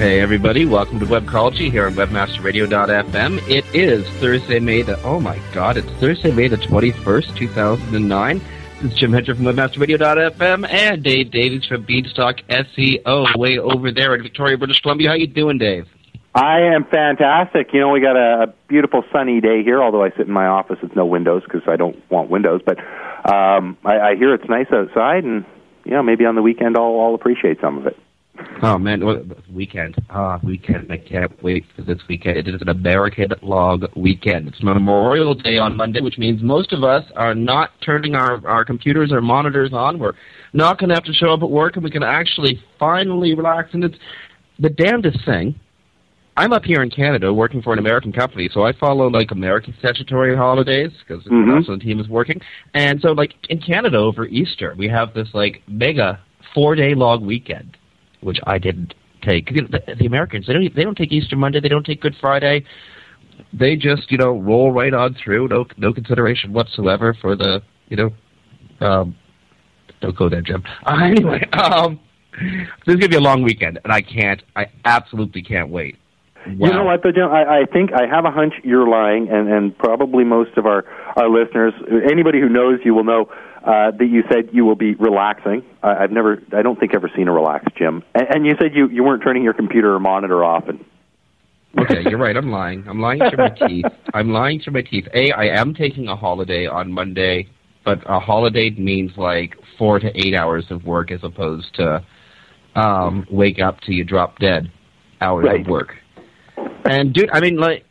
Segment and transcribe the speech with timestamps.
[0.00, 3.46] Hey everybody, welcome to Webcology here on WebmasterRadio.fm.
[3.50, 7.48] It is Thursday, May the oh my god, it's Thursday, May the twenty first, two
[7.48, 8.40] thousand and nine.
[8.80, 14.14] This is Jim Hedger from WebmasterRadio.fm and Dave Davies from Beanstalk SEO way over there
[14.14, 15.10] in Victoria, British Columbia.
[15.10, 15.86] How you doing, Dave?
[16.34, 17.68] I am fantastic.
[17.74, 19.82] You know, we got a, a beautiful sunny day here.
[19.82, 22.62] Although I sit in my office with no windows because I don't want windows.
[22.64, 22.78] But
[23.30, 25.44] um, I, I hear it's nice outside, and
[25.84, 27.98] you know, maybe on the weekend I'll, I'll appreciate some of it.
[28.62, 29.96] Oh man, well, weekend.
[30.10, 30.92] Ah, weekend.
[30.92, 32.36] I can't wait for this weekend.
[32.36, 34.48] It is an American log weekend.
[34.48, 38.64] It's Memorial Day on Monday, which means most of us are not turning our, our
[38.64, 39.98] computers or monitors on.
[39.98, 40.12] We're
[40.52, 43.70] not going to have to show up at work, and we can actually finally relax.
[43.72, 43.96] And it's
[44.58, 45.58] the damnedest thing.
[46.36, 49.74] I'm up here in Canada working for an American company, so I follow like American
[49.78, 51.56] statutory holidays because Mhm.
[51.56, 52.40] also the team is working.
[52.74, 56.20] And so, like in Canada over Easter, we have this like mega
[56.54, 57.76] four day long weekend
[58.20, 59.50] which I didn't take.
[59.50, 62.00] You know, The, the Americans they don't they don't take Easter Monday, they don't take
[62.00, 62.64] Good Friday.
[63.52, 67.96] They just you know roll right on through, no no consideration whatsoever for the you
[67.96, 68.10] know.
[68.86, 69.16] Um,
[70.00, 70.64] don't go there, Jim.
[70.86, 72.00] Uh, anyway, um,
[72.86, 74.42] this is gonna be a long weekend, and I can't.
[74.56, 75.96] I absolutely can't wait.
[76.46, 76.68] Wow.
[76.68, 77.28] You know what, though, Jim?
[77.28, 80.84] I, I think I have a hunch you're lying, and, and probably most of our,
[81.16, 81.72] our listeners,
[82.10, 83.28] anybody who knows you will know
[83.64, 85.62] uh, that you said you will be relaxing.
[85.82, 88.02] I, I've never, I don't think ever seen a relaxed Jim.
[88.14, 90.68] And, and you said you, you weren't turning your computer or monitor off.
[90.68, 90.84] And
[91.78, 92.36] okay, you're right.
[92.36, 92.86] I'm lying.
[92.88, 93.84] I'm lying through my teeth.
[94.14, 95.06] I'm lying through my teeth.
[95.14, 97.48] A, I am taking a holiday on Monday,
[97.84, 102.02] but a holiday means like four to eight hours of work as opposed to
[102.76, 104.70] um, wake up till you drop dead
[105.20, 105.60] hours Right.
[105.60, 105.96] of work.
[106.84, 107.84] And dude, I mean, like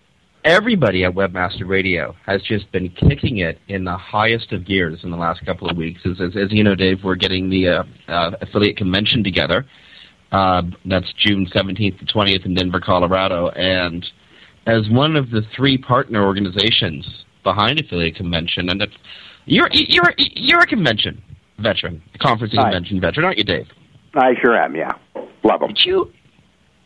[0.44, 5.12] everybody at Webmaster Radio has just been kicking it in the highest of gears in
[5.12, 6.02] the last couple of weeks.
[6.06, 9.66] As, as, as you know, Dave, we're getting the uh, uh, affiliate convention together.
[10.32, 13.50] Uh, that's June 17th to 20th in Denver, Colorado.
[13.50, 14.06] And
[14.68, 18.86] as one of the three partner organizations behind Affiliate Convention, and
[19.46, 21.24] you're you're you're a convention
[21.58, 23.68] veteran, a conference convention veteran, aren't you, Dave?
[24.14, 24.92] I sure am, yeah.
[25.44, 25.70] Love them.
[25.70, 26.12] Did you,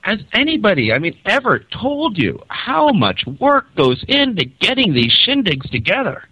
[0.03, 5.69] has anybody, I mean, ever told you how much work goes into getting these shindigs
[5.71, 6.27] together?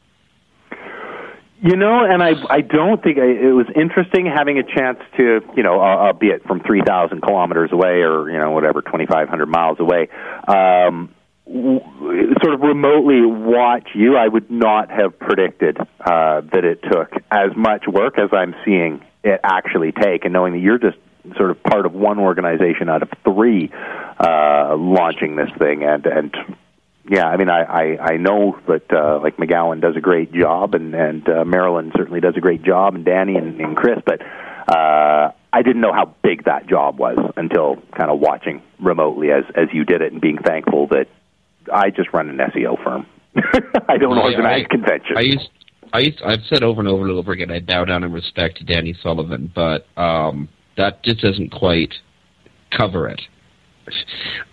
[1.63, 5.41] You know, and I I don't think I, it was interesting having a chance to
[5.55, 9.29] you know, uh, albeit from three thousand kilometers away or you know whatever twenty five
[9.29, 10.09] hundred miles away,
[10.47, 11.13] um,
[11.45, 11.79] w-
[12.41, 14.17] sort of remotely watch you.
[14.17, 19.01] I would not have predicted uh, that it took as much work as I'm seeing
[19.23, 20.97] it actually take, and knowing that you're just
[21.37, 23.71] sort of part of one organization out of three
[24.19, 26.35] uh, launching this thing, and and
[27.09, 30.75] yeah, I mean, I I, I know that uh, like McGowan does a great job,
[30.75, 34.21] and and uh, Marilyn certainly does a great job, and Danny and, and Chris, but
[34.67, 39.43] uh, I didn't know how big that job was until kind of watching remotely as
[39.55, 41.07] as you did it, and being thankful that
[41.71, 43.05] I just run an SEO firm.
[43.87, 45.17] I don't I- organize I- conventions.
[45.17, 45.49] I used,
[45.93, 48.57] I used, I've said over and over and over again, I bow down in respect
[48.57, 51.93] to Danny Sullivan, but um, that just doesn't quite
[52.75, 53.21] cover it.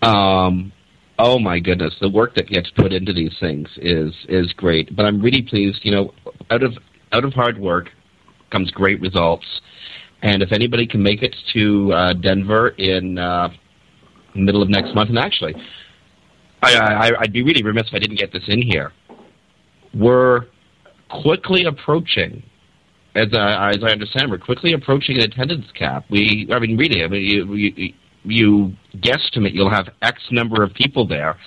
[0.01, 0.71] Um,
[1.17, 4.95] oh my goodness, the work that gets put into these things is is great.
[4.95, 5.79] But I'm really pleased.
[5.83, 6.13] You know,
[6.49, 6.73] out of
[7.11, 7.89] out of hard work
[8.51, 9.45] comes great results.
[10.21, 13.49] And if anybody can make it to uh, Denver in uh,
[14.35, 15.55] middle of next month, and actually,
[16.61, 18.91] I, I, I'd be really remiss if I didn't get this in here.
[19.93, 20.47] We're
[21.09, 22.43] quickly approaching,
[23.15, 26.05] as I, as I understand, we're quickly approaching an attendance cap.
[26.09, 30.73] We, I mean, really, I mean, you, you, you guesstimate you'll have X number of
[30.73, 31.37] people there,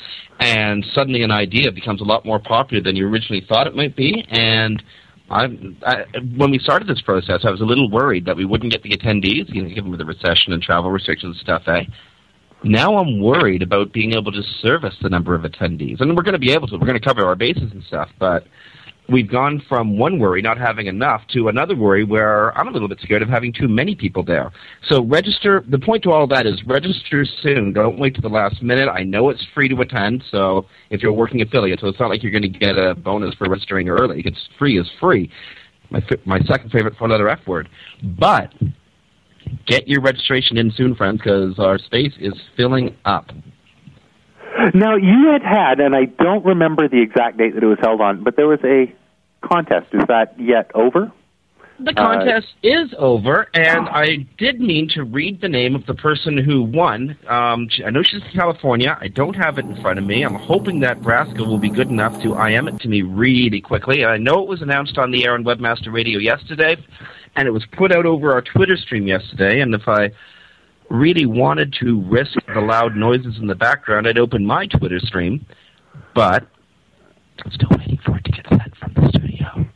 [0.40, 3.96] and suddenly an idea becomes a lot more popular than you originally thought it might
[3.96, 4.24] be.
[4.28, 4.82] And
[5.30, 5.46] I,
[6.36, 8.90] when we started this process, I was a little worried that we wouldn't get the
[8.90, 11.62] attendees, you know, given the recession and travel restrictions and stuff.
[11.68, 11.84] Eh?
[12.64, 16.34] Now I'm worried about being able to service the number of attendees, and we're going
[16.34, 16.76] to be able to.
[16.76, 18.44] We're going to cover our bases and stuff, but
[19.08, 22.88] we've gone from one worry, not having enough, to another worry where I'm a little
[22.88, 24.52] bit scared of having too many people there.
[24.88, 25.64] So register.
[25.68, 27.72] The point to all that is register soon.
[27.72, 28.88] Don't wait to the last minute.
[28.88, 32.10] I know it's free to attend, so if you're a working affiliate, so it's not
[32.10, 34.22] like you're going to get a bonus for registering early.
[34.24, 35.30] It's free is free.
[35.90, 37.68] My my second favorite four-letter F word,
[38.02, 38.52] but
[39.66, 43.30] get your registration in soon, friends, because our space is filling up.
[44.74, 48.00] Now you had had, and I don't remember the exact date that it was held
[48.00, 48.92] on, but there was a
[49.42, 49.86] contest.
[49.92, 51.12] Is that yet over?
[51.84, 55.94] The contest uh, is over, and I did mean to read the name of the
[55.94, 57.16] person who won.
[57.26, 58.96] Um, I know she's in California.
[59.00, 60.22] I don't have it in front of me.
[60.22, 64.04] I'm hoping that Braska will be good enough to IM it to me really quickly.
[64.04, 66.76] I know it was announced on the air on Webmaster Radio yesterday,
[67.34, 69.60] and it was put out over our Twitter stream yesterday.
[69.60, 70.12] And if I
[70.92, 75.44] really wanted to risk the loud noises in the background, I'd open my Twitter stream,
[76.14, 76.46] but
[77.44, 79.66] I'm still waiting for it to get sent from the studio.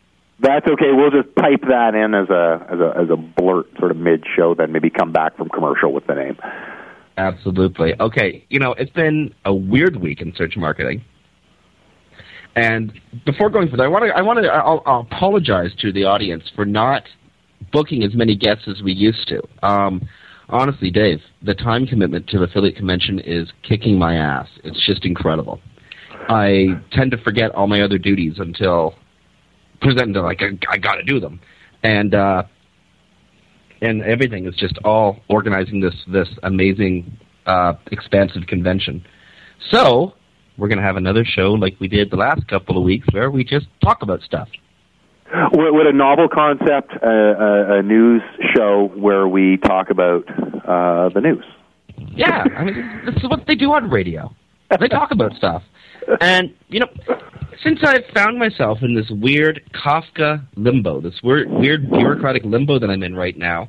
[0.41, 0.93] That's okay.
[0.93, 4.25] We'll just type that in as a as a as a blurt sort of mid
[4.37, 6.37] show, then maybe come back from commercial with the name.
[7.17, 7.99] Absolutely.
[7.99, 8.45] Okay.
[8.51, 11.03] You know, it's been a weird week in search marketing.
[12.55, 12.93] And
[13.25, 16.45] before going further, I want to I want to I'll, I'll apologize to the audience
[16.55, 17.05] for not
[17.73, 19.43] booking as many guests as we used to.
[19.67, 20.07] Um,
[20.48, 24.48] honestly, Dave, the time commitment to the affiliate convention is kicking my ass.
[24.64, 25.60] It's just incredible.
[26.28, 28.94] I tend to forget all my other duties until
[29.81, 31.40] present to like I, I got to do them,
[31.82, 32.43] and uh,
[33.81, 39.04] and everything is just all organizing this this amazing uh, expansive convention.
[39.70, 40.14] So
[40.58, 43.44] we're to have another show like we did the last couple of weeks, where we
[43.44, 44.48] just talk about stuff.
[45.52, 48.23] Would a novel concept, uh, a, a news
[48.55, 50.28] show where we talk about
[50.67, 51.44] uh, the news?
[52.14, 54.32] Yeah, I mean, this is what they do on radio.
[54.78, 55.62] They talk about stuff.
[56.20, 56.88] And, you know,
[57.62, 62.90] since I've found myself in this weird Kafka limbo, this weird, weird bureaucratic limbo that
[62.90, 63.69] I'm in right now,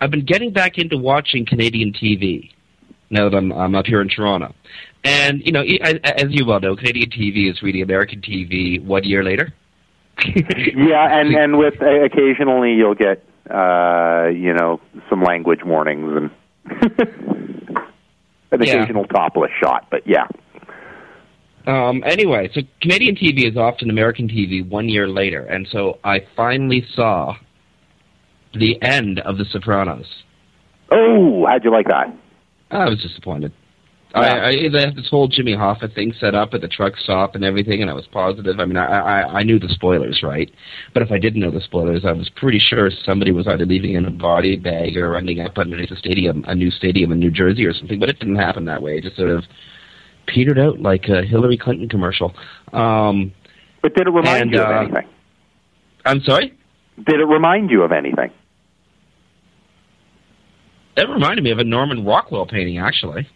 [0.00, 2.50] I've been getting back into watching Canadian TV
[3.10, 4.54] now that I'm, I'm up here in Toronto.
[5.04, 9.22] And, you know, as you well know, Canadian TV is really American TV one year
[9.22, 9.52] later.
[10.76, 16.30] yeah, and and with uh, occasionally you'll get uh, you know some language warnings and
[18.52, 18.74] an Yeah.
[18.74, 20.26] occasional topless shot, but yeah.
[21.66, 26.20] Um, anyway, so Canadian TV is often American TV one year later, and so I
[26.34, 27.36] finally saw
[28.54, 30.06] the end of The Sopranos.
[30.90, 32.12] Oh, how'd you like that?
[32.70, 33.52] I was disappointed.
[34.12, 37.36] I, I they had this whole Jimmy Hoffa thing set up at the truck stop
[37.36, 38.58] and everything, and I was positive.
[38.58, 40.50] I mean, I, I I knew the spoilers, right?
[40.92, 43.94] But if I didn't know the spoilers, I was pretty sure somebody was either leaving
[43.94, 47.30] in a body bag or ending up underneath a stadium, a new stadium in New
[47.30, 48.00] Jersey or something.
[48.00, 48.98] But it didn't happen that way.
[48.98, 49.44] It just sort of
[50.26, 52.34] petered out like a Hillary Clinton commercial.
[52.72, 53.32] Um,
[53.82, 55.08] But did it remind And, you of uh, anything?
[56.04, 56.54] I'm sorry.
[56.96, 58.30] Did it remind you of anything?
[60.96, 63.28] That reminded me of a Norman Rockwell painting, actually.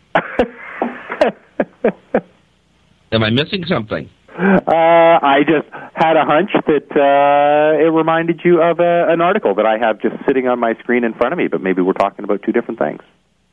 [3.12, 4.08] Am I missing something?
[4.36, 9.54] Uh, I just had a hunch that uh, it reminded you of a, an article
[9.54, 11.92] that I have just sitting on my screen in front of me, but maybe we're
[11.92, 13.00] talking about two different things.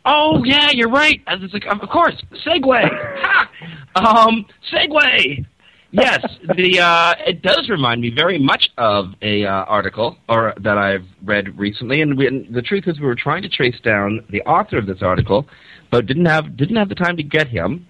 [0.06, 1.22] Oh yeah, you're right.
[1.28, 2.90] I was like, of course, segue.
[3.22, 3.50] ha!
[3.96, 5.46] Um, segue.
[5.92, 6.26] Yes,
[6.56, 11.06] the uh, it does remind me very much of a uh, article or that I've
[11.24, 14.42] read recently, and, we, and the truth is, we were trying to trace down the
[14.44, 15.46] author of this article,
[15.92, 17.86] but didn't have didn't have the time to get him.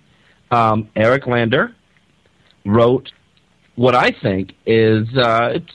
[0.52, 1.76] Um, Eric Lander
[2.66, 3.10] wrote
[3.76, 5.72] what I think is uh, it's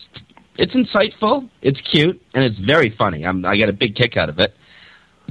[0.58, 3.24] it's insightful, it's cute, and it's very funny.
[3.26, 4.54] I'm, I get a big kick out of it.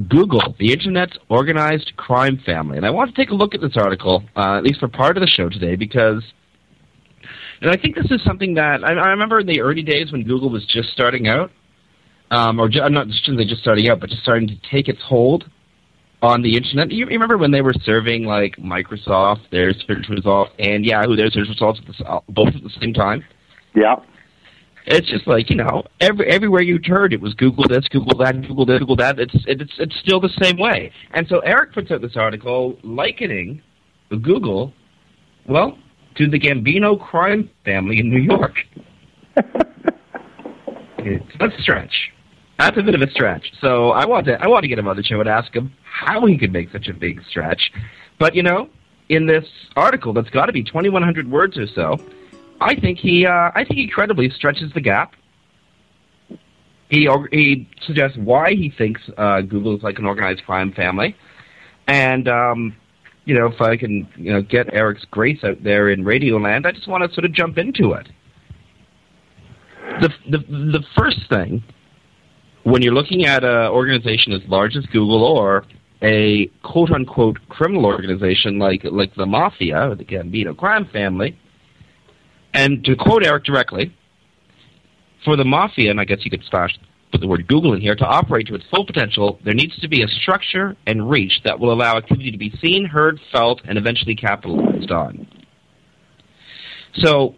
[0.09, 2.77] Google, the Internet's organized crime family.
[2.77, 5.17] And I want to take a look at this article, uh, at least for part
[5.17, 6.21] of the show today, because
[7.61, 10.23] and I think this is something that I, I remember in the early days when
[10.23, 11.51] Google was just starting out,
[12.29, 15.49] um, or ju- not shouldn't just starting out, but just starting to take its hold
[16.21, 16.91] on the internet.
[16.91, 21.47] You, remember when they were serving like Microsoft their search results and Yahoo their search
[21.47, 23.23] results at the, uh, both at the same time?
[23.75, 23.95] Yeah.
[24.87, 28.39] It's just like you know, every everywhere you turned, it was Google this, Google that,
[28.41, 29.19] Google this, Google that.
[29.19, 30.91] It's it's it's still the same way.
[31.11, 33.63] And so Eric puts out this article likening
[34.09, 34.73] Google,
[35.47, 35.77] well,
[36.17, 38.53] to the Gambino crime family in New York.
[40.99, 42.11] it's a stretch.
[42.57, 43.51] That's a bit of a stretch.
[43.59, 45.73] So I want to I want to get him on the show and ask him
[45.83, 47.71] how he could make such a big stretch.
[48.17, 48.69] But you know,
[49.09, 49.45] in this
[49.75, 51.99] article that's got to be 2,100 words or so,
[52.61, 55.15] I think he uh, I think he credibly stretches the gap.
[56.89, 61.15] He he suggests why he thinks uh, Google is like an organized crime family,
[61.87, 62.75] and um,
[63.25, 66.71] you know if I can you know get Eric's grace out there in Radioland, I
[66.71, 68.07] just want to sort of jump into it.
[69.99, 71.63] the the the first thing
[72.65, 75.65] when you're looking at an organization as large as Google or
[76.01, 81.37] a quote unquote criminal organization like like the mafia or the Gambino crime family,
[82.53, 83.95] and to quote Eric directly,
[85.23, 86.77] for the mafia, and I guess you could slash
[87.11, 89.87] put the word Google in here, to operate to its full potential, there needs to
[89.87, 93.77] be a structure and reach that will allow activity to be seen, heard, felt, and
[93.77, 95.27] eventually capitalized on.
[96.95, 97.35] So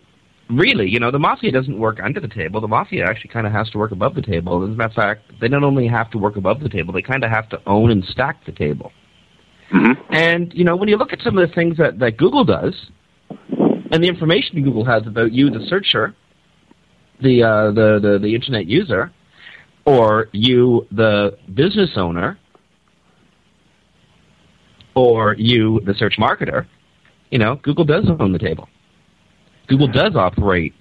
[0.50, 2.62] really, you know, the mafia doesn't work under the table.
[2.62, 4.64] The mafia actually kind of has to work above the table.
[4.64, 7.02] As a matter of fact, they not only have to work above the table, they
[7.02, 8.92] kind of have to own and stack the table.
[9.74, 10.14] Mm-hmm.
[10.14, 12.74] And you know, when you look at some of the things that, that Google does,
[13.30, 16.16] and the information Google has about you, the searcher,
[17.22, 19.12] the uh, the, the the internet user,
[19.86, 22.38] or you, the business owner,
[24.96, 26.66] or you, the search marketer,
[27.32, 28.68] you know, Google does own the table.
[29.68, 30.74] Google does operate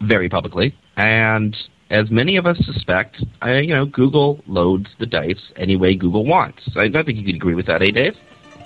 [0.00, 1.56] very publicly, and
[1.90, 6.24] as many of us suspect, I, you know, Google loads the dice any way Google
[6.24, 6.62] wants.
[6.76, 8.16] I don't think you could agree with that, eh, Dave?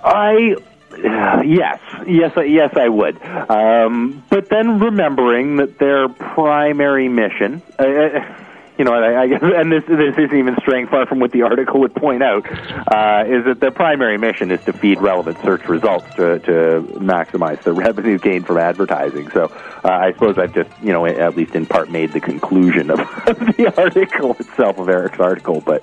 [0.05, 0.55] I
[0.93, 3.21] uh, yes, yes, yes, I would.
[3.51, 7.61] Um, but then remembering that their primary mission.
[7.79, 8.46] Uh, uh
[8.79, 9.25] you know, I, I,
[9.61, 12.47] and this this isn't even straying far from what the article would point out,
[12.93, 17.63] uh, is that the primary mission is to feed relevant search results to to maximize
[17.63, 19.31] the revenue gain from advertising.
[19.31, 19.45] So
[19.85, 23.01] uh, I suppose I've just, you know, at least in part made the conclusion of,
[23.27, 25.83] of the article itself of Eric's article, but.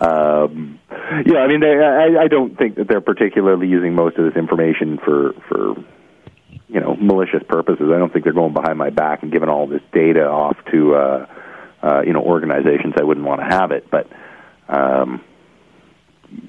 [0.00, 0.78] Um,
[1.26, 4.36] yeah, I mean, they, I, I don't think that they're particularly using most of this
[4.36, 5.74] information for for
[6.68, 7.90] you know malicious purposes.
[7.92, 10.94] I don't think they're going behind my back and giving all this data off to
[10.94, 11.26] uh,
[11.82, 13.90] uh, you know organizations I wouldn't want to have it.
[13.90, 14.08] But
[14.68, 15.22] um,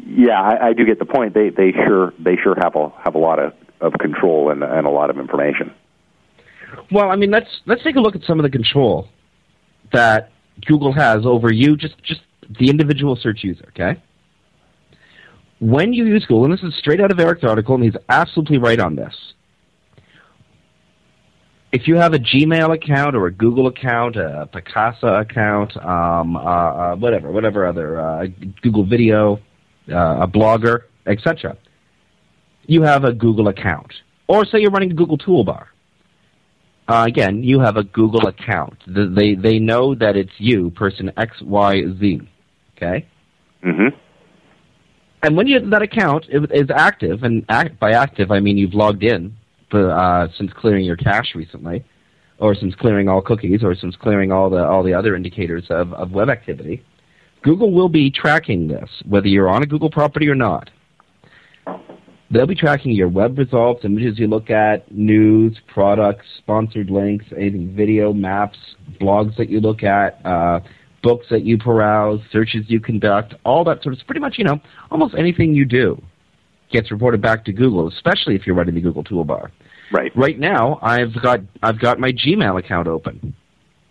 [0.06, 1.34] yeah, I, I do get the point.
[1.34, 4.86] They they sure they sure have a have a lot of, of control and and
[4.86, 5.74] a lot of information.
[6.92, 9.08] Well, I mean, let's let's take a look at some of the control
[9.92, 10.32] that
[10.66, 12.22] Google has over you, just just
[12.60, 13.66] the individual search user.
[13.70, 14.02] Okay.
[15.62, 18.60] When you use Google, and this is straight out of Eric's article, and he's absolutely
[18.60, 19.14] right on this
[21.72, 26.40] if you have a Gmail account or a Google account, a Picasa account, um, uh,
[26.40, 28.26] uh, whatever, whatever other uh,
[28.62, 29.40] Google Video,
[29.92, 31.58] uh, a blogger, etc.,
[32.66, 33.94] you have a Google account.
[34.28, 35.68] Or say you're running a Google Toolbar.
[36.88, 38.78] Uh, again, you have a Google account.
[38.88, 42.22] They they know that it's you, person X Y Z.
[42.76, 43.06] Okay.
[43.64, 43.96] Mm-hmm.
[45.22, 49.04] And when you that account is active, and act, by active I mean you've logged
[49.04, 49.36] in
[49.74, 51.84] uh, since clearing your cache recently,
[52.40, 55.94] or since clearing all cookies, or since clearing all the all the other indicators of,
[55.94, 56.84] of web activity,
[57.44, 60.70] Google will be tracking this, whether you're on a Google property or not.
[62.32, 67.76] They'll be tracking your web results, images you look at, news, products, sponsored links, anything
[67.76, 68.58] video, maps,
[69.02, 70.60] blogs that you look at, uh,
[71.02, 74.60] books that you peruse, searches you conduct, all that sort of pretty much, you know,
[74.92, 76.00] almost anything you do
[76.72, 79.52] gets reported back to Google, especially if you're running the Google toolbar.
[79.92, 80.12] Right.
[80.16, 83.36] Right now, I've got I've got my Gmail account open.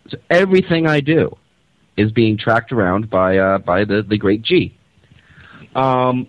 [0.09, 1.37] So everything I do
[1.97, 4.77] is being tracked around by uh, by the the great G.
[5.75, 6.29] Um,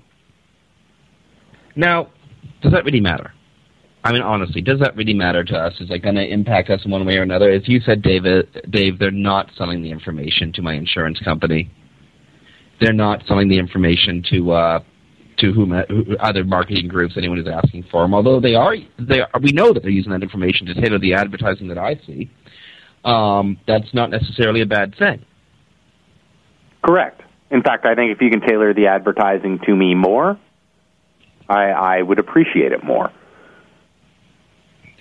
[1.76, 2.10] now,
[2.62, 3.32] does that really matter?
[4.04, 5.74] I mean, honestly, does that really matter to us?
[5.80, 7.52] Is it going to impact us in one way or another?
[7.52, 11.70] As you said, David, Dave, they're not selling the information to my insurance company.
[12.80, 14.80] They're not selling the information to uh,
[15.40, 15.74] to whom
[16.20, 18.14] other marketing groups anyone is asking for them.
[18.14, 21.14] Although they are, they are, we know that they're using that information to tailor the
[21.14, 22.30] advertising that I see.
[23.04, 25.26] Um, that's not necessarily a bad thing.
[26.86, 27.22] Correct.
[27.52, 30.38] In fact, I think if you can tailor the advertising to me more,
[31.48, 33.12] I, I would appreciate it more.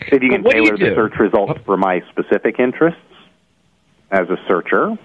[0.01, 3.01] If you can tailor you the search results for my specific interests
[4.11, 4.97] as a searcher,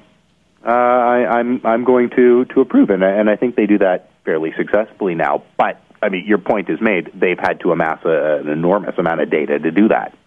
[0.66, 4.12] uh, I, I'm I'm going to to approve, and and I think they do that
[4.26, 5.44] fairly successfully now.
[5.58, 7.12] But I mean, your point is made.
[7.14, 10.18] They've had to amass a, an enormous amount of data to do that.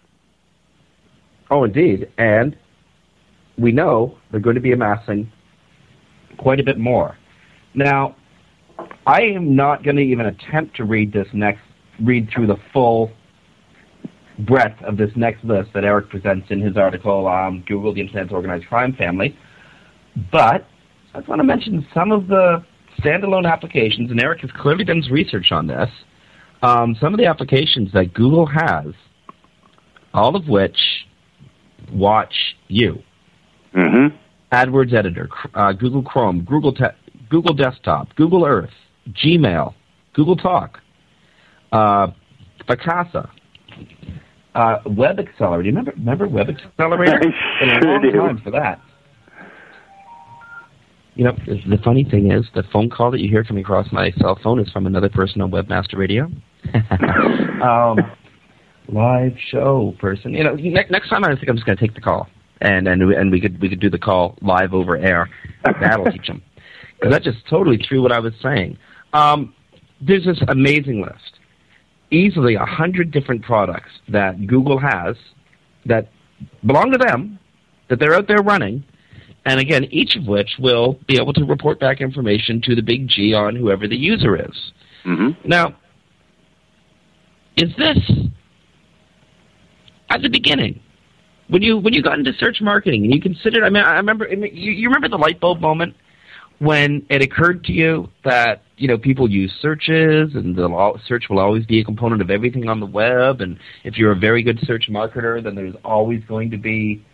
[1.50, 2.56] Oh, indeed, and
[3.58, 5.30] we know they're going to be amassing
[6.38, 7.16] quite a bit more.
[7.74, 8.16] Now,
[9.06, 11.60] I am not going to even attempt to read this next
[12.00, 13.10] read through the full
[14.40, 18.32] breadth of this next list that Eric presents in his article, um, Google the Internet's
[18.32, 19.36] Organized Crime Family.
[20.30, 20.66] But
[21.14, 22.64] I just want to mention some of the
[23.00, 25.88] standalone applications, and Eric has clearly done his research on this.
[26.62, 28.86] Um, some of the applications that Google has,
[30.14, 30.76] all of which
[31.92, 32.34] watch
[32.68, 33.02] you.
[33.74, 34.16] Mm-hmm.
[34.52, 36.96] AdWords Editor, uh, Google Chrome, Google Te-
[37.28, 38.70] Google Desktop, Google Earth,
[39.10, 39.74] Gmail,
[40.14, 40.80] Google Talk,
[41.72, 42.08] uh,
[42.68, 43.28] Picasa,
[44.54, 45.62] uh, Web Accelerator.
[45.62, 47.20] Do you remember, remember Web Accelerator?
[47.60, 48.12] I sure long do.
[48.12, 48.80] time for that.
[51.16, 54.10] You know, the funny thing is, the phone call that you hear coming across my
[54.20, 56.30] cell phone is from another person on Webmaster Radio.
[57.64, 57.98] um,
[58.88, 60.34] live show person.
[60.34, 62.28] You know, ne- next time I think I'm just going to take the call,
[62.60, 65.30] and and and we could we could do the call live over air.
[65.80, 66.42] That'll teach them.
[67.00, 68.76] Because that just totally threw what I was saying.
[69.14, 69.54] Um,
[70.00, 71.38] there's this amazing list,
[72.10, 75.16] easily a hundred different products that Google has
[75.86, 76.10] that
[76.66, 77.38] belong to them,
[77.88, 78.84] that they're out there running,
[79.46, 83.06] and again, each of which will be able to report back information to the big
[83.06, 84.72] G on whoever the user is.
[85.06, 85.48] Mm-hmm.
[85.48, 85.76] Now,
[87.56, 87.98] is this
[90.10, 90.80] at the beginning
[91.48, 93.62] when you when you got into search marketing and you considered?
[93.62, 95.94] I mean, I remember you, you remember the light bulb moment
[96.58, 101.38] when it occurred to you that you know people use searches and the search will
[101.38, 104.58] always be a component of everything on the web, and if you're a very good
[104.66, 107.05] search marketer, then there's always going to be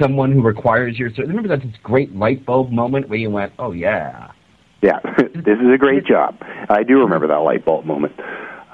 [0.00, 1.28] someone who requires your service.
[1.28, 4.30] Remember that this great light bulb moment where you went, "Oh yeah."
[4.80, 6.36] Yeah, this is a great job.
[6.68, 8.12] I do remember that light bulb moment.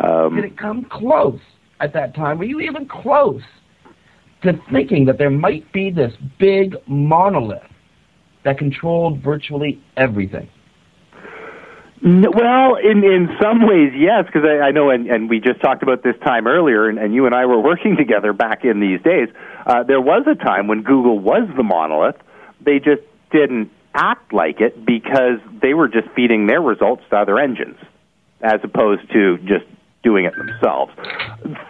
[0.00, 1.40] Um, Did it come close
[1.80, 2.38] at that time?
[2.38, 3.42] Were you even close
[4.42, 7.62] to thinking that there might be this big monolith
[8.44, 10.48] that controlled virtually everything?
[12.04, 15.82] Well, in in some ways, yes, because I, I know, and, and we just talked
[15.82, 19.00] about this time earlier, and, and you and I were working together back in these
[19.00, 19.28] days.
[19.64, 22.16] Uh, there was a time when Google was the monolith.
[22.60, 23.00] They just
[23.32, 27.78] didn't act like it because they were just feeding their results to other engines,
[28.42, 29.64] as opposed to just
[30.02, 30.92] doing it themselves.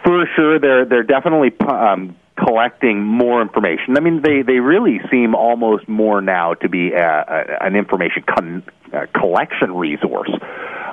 [0.03, 3.97] For sure, they're they're definitely um, collecting more information.
[3.97, 8.23] I mean, they they really seem almost more now to be a, a, an information
[8.23, 10.31] con, a collection resource.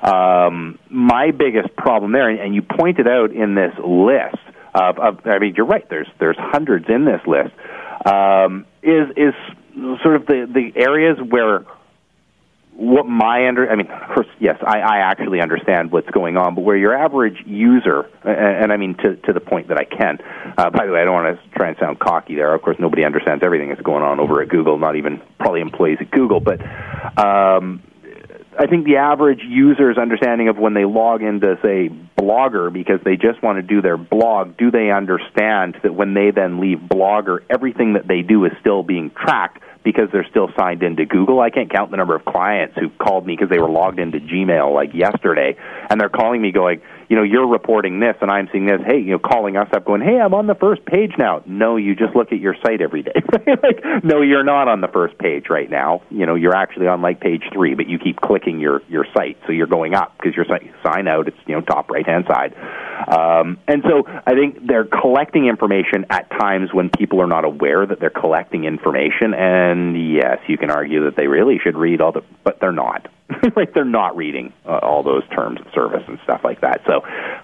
[0.02, 4.38] Um, my biggest problem there, and, and you pointed out in this list
[4.74, 5.88] of, of, I mean, you're right.
[5.88, 7.52] There's there's hundreds in this list.
[8.06, 9.34] Um, is is
[10.02, 11.64] sort of the the areas where
[12.74, 16.62] what my under I mean, course, yes, I, I actually understand what's going on, but
[16.62, 20.18] where your average user, and, and I mean to to the point that I can.
[20.56, 22.54] Uh, by the way, I don't want to try and sound cocky there.
[22.54, 25.98] Of course, nobody understands everything that's going on over at Google, not even probably employees
[26.00, 26.60] at Google, but.
[27.18, 27.82] Um,
[28.58, 33.16] I think the average user's understanding of when they log into, say, Blogger because they
[33.16, 37.38] just want to do their blog, do they understand that when they then leave Blogger,
[37.48, 41.40] everything that they do is still being tracked because they're still signed into Google.
[41.40, 44.18] I can't count the number of clients who called me because they were logged into
[44.18, 45.56] Gmail like yesterday,
[45.90, 46.80] and they're calling me going,
[47.12, 48.80] you know, you're reporting this, and I'm seeing this.
[48.86, 51.42] Hey, you know, calling us up, going, hey, I'm on the first page now.
[51.44, 53.12] No, you just look at your site every day.
[53.46, 56.00] like, no, you're not on the first page right now.
[56.08, 59.36] You know, you're actually on like page three, but you keep clicking your your site,
[59.44, 61.28] so you're going up because your site sign out.
[61.28, 62.54] It's you know top right hand side.
[63.06, 67.84] Um, and so I think they're collecting information at times when people are not aware
[67.84, 69.34] that they're collecting information.
[69.34, 73.06] And yes, you can argue that they really should read all the, but they're not.
[73.56, 76.82] like they're not reading uh, all those terms of service and stuff like that.
[76.86, 77.02] So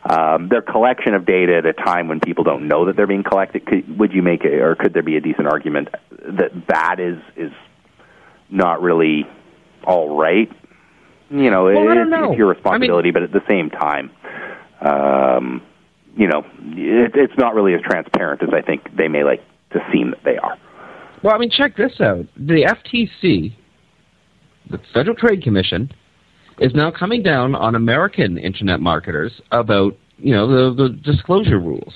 [0.09, 3.25] um, their collection of data at a time when people don't know that they're being
[3.25, 3.67] collected.
[3.67, 7.19] Could, would you make a, or could there be a decent argument that that is
[7.37, 7.53] is
[8.51, 9.27] not really
[9.85, 10.51] all right?
[11.31, 12.31] You know, well, it, know.
[12.31, 14.11] it's your responsibility, I mean, but at the same time,
[14.81, 15.63] um,
[16.17, 19.81] you know, it, it's not really as transparent as I think they may like to
[19.93, 20.57] seem that they are.
[21.23, 22.27] Well, I mean, check this out.
[22.37, 23.53] The FTC,
[24.71, 25.91] the Federal Trade Commission,
[26.59, 31.95] is now coming down on American internet marketers about, you know, the, the disclosure rules.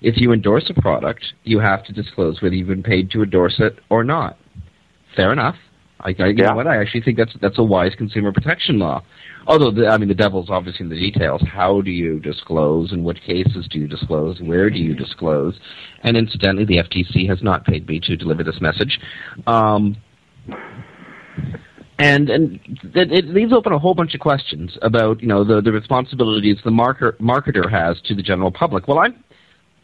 [0.00, 3.54] If you endorse a product, you have to disclose whether you've been paid to endorse
[3.58, 4.36] it or not.
[5.14, 5.54] Fair enough.
[6.00, 6.48] I, I you Yeah.
[6.48, 6.66] know what?
[6.66, 9.04] I actually think that's that's a wise consumer protection law.
[9.46, 11.40] Although the, I mean the devil's obviously in the details.
[11.46, 12.92] How do you disclose?
[12.92, 14.40] In what cases do you disclose?
[14.40, 15.54] Where do you disclose?
[16.02, 18.98] And incidentally, the FTC has not paid me to deliver this message.
[19.46, 19.96] Um,
[22.02, 22.60] and and
[22.94, 26.58] it, it leaves open a whole bunch of questions about you know the the responsibilities
[26.64, 28.88] the marker, marketer has to the general public.
[28.88, 29.22] Well, I'm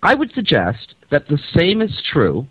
[0.02, 2.46] I would suggest that the same is true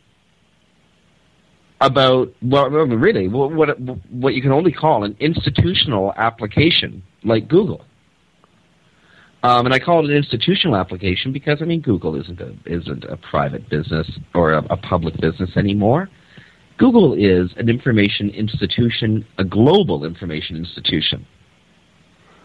[1.82, 7.84] about well, really what what what you can only call an institutional application like Google.
[9.44, 13.04] Um, and I call it an institutional application because I mean Google isn't a isn't
[13.04, 16.10] a private business or a, a public business anymore.
[16.78, 21.26] Google is an information institution, a global information institution.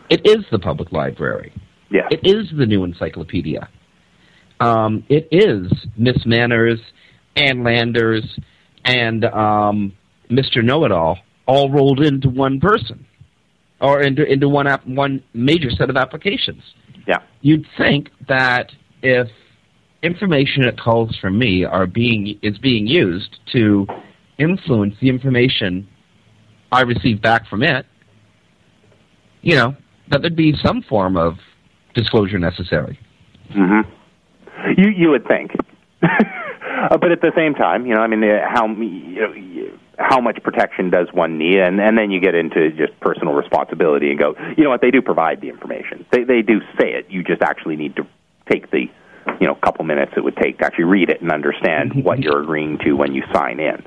[0.08, 1.52] It is the public library.
[1.90, 2.08] Yeah.
[2.10, 3.68] It is the new encyclopedia.
[4.60, 6.80] Um, it is Miss Manners,
[7.36, 8.24] Ann Landers,
[8.84, 9.92] and um,
[10.30, 10.62] Mr.
[10.62, 13.04] Know-It-All all rolled into one person,
[13.80, 16.62] or into into one app, one major set of applications.
[17.06, 17.18] Yeah.
[17.40, 18.70] You'd think that
[19.02, 19.28] if
[20.02, 23.86] information that calls from me are being is being used to
[24.38, 25.88] influence the information
[26.70, 27.86] I receive back from it,
[29.42, 29.76] you know,
[30.08, 31.34] that there'd be some form of
[31.94, 32.98] disclosure necessary.
[33.50, 34.80] Mm-hmm.
[34.80, 35.52] You you would think,
[36.02, 40.20] uh, but at the same time, you know, I mean, uh, how you know, how
[40.20, 44.18] much protection does one need, and and then you get into just personal responsibility and
[44.18, 47.22] go, you know what, they do provide the information, they they do say it, you
[47.22, 48.06] just actually need to
[48.50, 48.86] take the
[49.40, 52.42] you know couple minutes it would take to actually read it and understand what you're
[52.42, 53.84] agreeing to when you sign in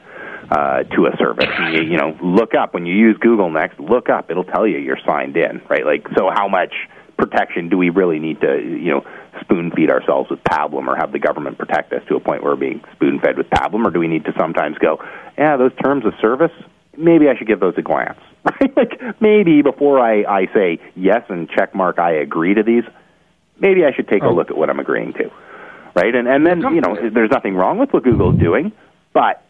[0.51, 1.49] uh, to a service.
[1.71, 3.79] You, you know, look up when you use Google Next.
[3.79, 5.85] Look up; it'll tell you you're signed in, right?
[5.85, 6.73] Like, so how much
[7.17, 9.05] protection do we really need to, you know,
[9.41, 12.53] spoon feed ourselves with pablum, or have the government protect us to a point where
[12.53, 14.97] we're being spoon fed with pablum, or do we need to sometimes go,
[15.37, 16.51] yeah, those terms of service,
[16.97, 18.75] maybe I should give those a glance, right?
[18.77, 22.83] like maybe before I I say yes and check mark I agree to these,
[23.59, 24.29] maybe I should take oh.
[24.29, 25.31] a look at what I'm agreeing to,
[25.93, 26.13] right?
[26.13, 28.71] And and then you know, there's nothing wrong with what Google's doing,
[29.13, 29.44] but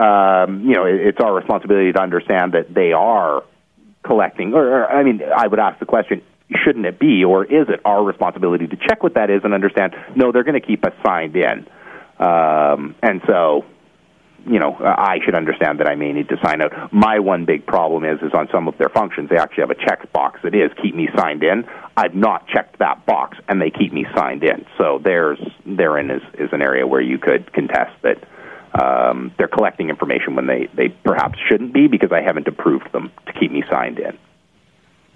[0.00, 3.44] um, you know, it, it's our responsibility to understand that they are
[4.02, 4.54] collecting.
[4.54, 6.22] Or, or, I mean, I would ask the question:
[6.64, 9.94] Shouldn't it be, or is it our responsibility to check what that is and understand?
[10.16, 11.66] No, they're going to keep us signed in,
[12.18, 13.64] um, and so.
[14.46, 16.94] You know, I should understand that I may need to sign out.
[16.94, 19.74] My one big problem is, is on some of their functions, they actually have a
[19.74, 21.68] check box that is keep me signed in.
[21.94, 24.64] I've not checked that box, and they keep me signed in.
[24.78, 28.16] So there's therein is is an area where you could contest that
[28.74, 33.10] um, they're collecting information when they, they perhaps shouldn't be because I haven't approved them
[33.26, 34.18] to keep me signed in.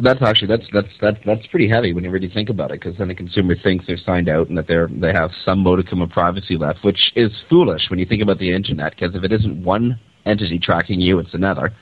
[0.01, 2.99] That's actually that's that's that's that's pretty heavy when you really think about it, because
[2.99, 6.11] then the consumer thinks they're signed out and that they're they have some modicum of
[6.11, 8.97] privacy left, which is foolish when you think about the internet.
[8.97, 11.73] Because if it isn't one entity tracking you, it's another.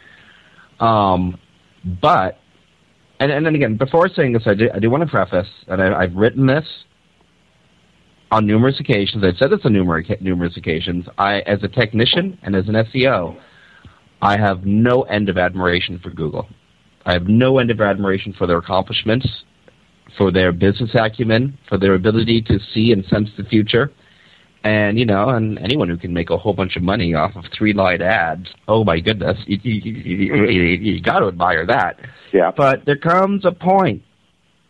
[0.78, 1.38] Um,
[2.02, 2.38] but
[3.18, 5.82] and and then again, before saying this, I do I do want to preface, and
[5.82, 6.66] I, I've written this
[8.33, 9.23] on numerous occasions.
[9.23, 11.07] I've said this on numerous numerous occasions.
[11.18, 13.38] I, as a technician and as an SEO,
[14.23, 16.49] I have no end of admiration for Google.
[17.05, 19.29] I have no end of admiration for their accomplishments,
[20.16, 23.92] for their business acumen, for their ability to see and sense the future.
[24.64, 27.45] And you know, and anyone who can make a whole bunch of money off of
[27.57, 30.62] three-line ads, oh my goodness, you, you, you,
[30.95, 31.99] you got to admire that.
[32.33, 32.53] Yeah.
[32.57, 34.03] But there comes a point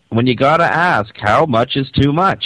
[0.09, 2.43] when you got to ask, how much is too much?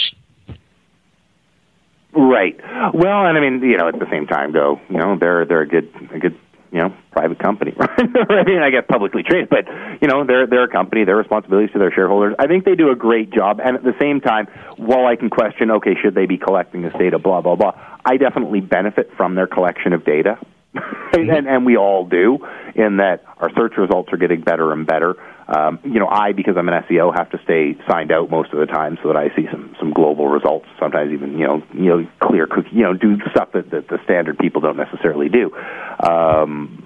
[2.17, 2.59] Right.
[2.95, 5.61] Well, and I mean, you know, at the same time, though, you know, they're they're
[5.61, 6.35] a good a good
[6.71, 7.89] you know private company, right?
[7.99, 9.65] I mean, I guess publicly traded, but
[10.01, 11.05] you know, they're they're a company.
[11.05, 12.33] Their responsibilities to their shareholders.
[12.39, 13.59] I think they do a great job.
[13.63, 16.93] And at the same time, while I can question, okay, should they be collecting this
[16.97, 17.19] data?
[17.19, 17.73] Blah blah blah.
[18.03, 20.39] I definitely benefit from their collection of data.
[21.13, 22.39] and, and we all do,
[22.75, 25.15] in that our search results are getting better and better.
[25.47, 28.59] Um, you know, I because I'm an SEO have to stay signed out most of
[28.59, 30.67] the time so that I see some some global results.
[30.79, 33.99] Sometimes even you know you know clear cookie you know do stuff that, that the
[34.03, 35.55] standard people don't necessarily do.
[36.03, 36.83] Um,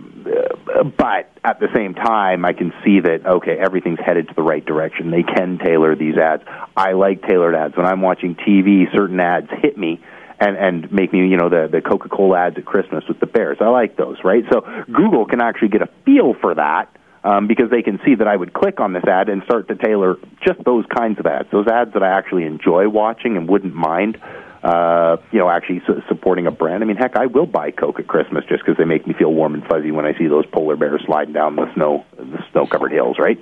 [0.95, 4.63] but at the same time, I can see that okay, everything's headed to the right
[4.63, 5.09] direction.
[5.09, 6.43] They can tailor these ads.
[6.77, 7.75] I like tailored ads.
[7.75, 9.99] When I'm watching TV, certain ads hit me
[10.39, 13.25] and and make me you know the the Coca Cola ads at Christmas with the
[13.25, 13.57] bears.
[13.59, 14.43] I like those, right?
[14.51, 18.27] So Google can actually get a feel for that um, because they can see that
[18.27, 21.49] I would click on this ad and start to tailor just those kinds of ads,
[21.51, 24.17] those ads that I actually enjoy watching and wouldn't mind.
[24.63, 26.83] Uh, you know, actually su- supporting a brand.
[26.83, 29.33] I mean, heck, I will buy Coke at Christmas just because they make me feel
[29.33, 32.91] warm and fuzzy when I see those polar bears sliding down the snow, the snow-covered
[32.91, 33.39] hills, right?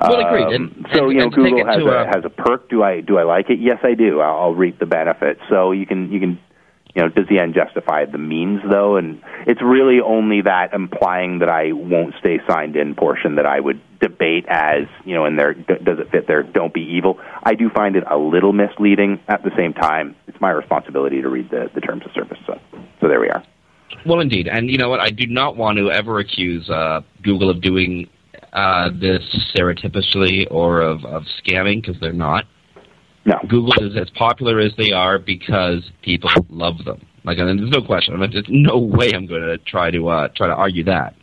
[0.00, 0.56] Well, um, agreed.
[0.56, 2.68] And, so and, you know, Google has a, a, has a perk.
[2.68, 3.60] Do I do I like it?
[3.60, 4.20] Yes, I do.
[4.20, 5.40] I'll, I'll reap the benefits.
[5.48, 6.40] So you can you can
[6.96, 8.96] you know, does the end justify the means though?
[8.96, 13.60] And it's really only that implying that I won't stay signed in portion that I
[13.60, 16.42] would debate as, you know, in there, does it fit there?
[16.42, 17.20] Don't be evil.
[17.42, 19.20] I do find it a little misleading.
[19.28, 22.38] At the same time, it's my responsibility to read the, the terms of service.
[22.46, 22.58] So,
[23.02, 23.44] so there we are.
[24.06, 24.48] Well, indeed.
[24.48, 25.00] And you know what?
[25.00, 28.08] I do not want to ever accuse uh, Google of doing
[28.54, 29.22] uh, this
[29.54, 32.45] surreptitiously or of, of scamming because they're not.
[33.26, 33.38] No.
[33.48, 37.04] Google is as popular as they are because people love them.
[37.24, 38.14] Like, and there's no question.
[38.14, 41.14] I mean, there's no way I'm going to try to uh, try to argue that.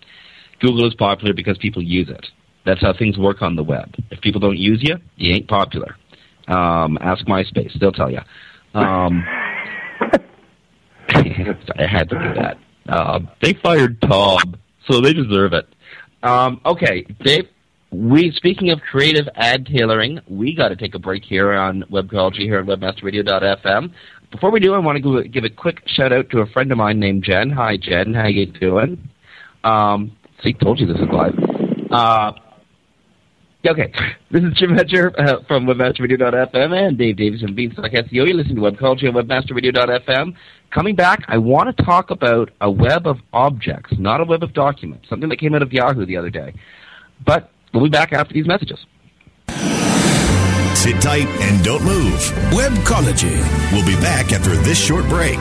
[0.60, 2.26] Google is popular because people use it.
[2.66, 3.96] That's how things work on the web.
[4.12, 5.96] If people don't use you, you ain't popular.
[6.50, 8.20] Um, ask MySpace; they'll tell you.
[8.74, 9.24] Um,
[11.10, 12.58] I had to do that.
[12.90, 14.56] Um, they fired Tom,
[14.90, 15.68] so they deserve it.
[16.22, 17.48] Um, okay, Dave
[17.94, 22.42] we speaking of creative ad tailoring, we got to take a break here on Webcology
[22.42, 23.94] here at WebmasterRadio.fm.
[24.32, 26.78] Before we do, I want to give a quick shout out to a friend of
[26.78, 27.52] mine named Jen.
[27.52, 28.14] Hi, Jen.
[28.14, 29.10] How you doing?
[29.64, 31.38] Um, see, told you this is live.
[31.92, 32.32] Uh,
[33.66, 33.94] Okay,
[34.32, 38.12] this is Jim Hedger uh, from WebmasterRadio.fm and Dave Davies from Beanstalk SEO.
[38.12, 40.36] You're listening to Webcology on WebmasterRadio.fm.
[40.70, 44.54] Coming back, I want to talk about a web of objects, not a web of
[44.54, 46.54] documents, something that came out of Yahoo the other day.
[47.26, 48.86] But we'll be back after these messages.
[50.76, 52.20] Sit tight and don't move.
[52.52, 53.40] Webcology.
[53.72, 55.40] We'll be back after this short break.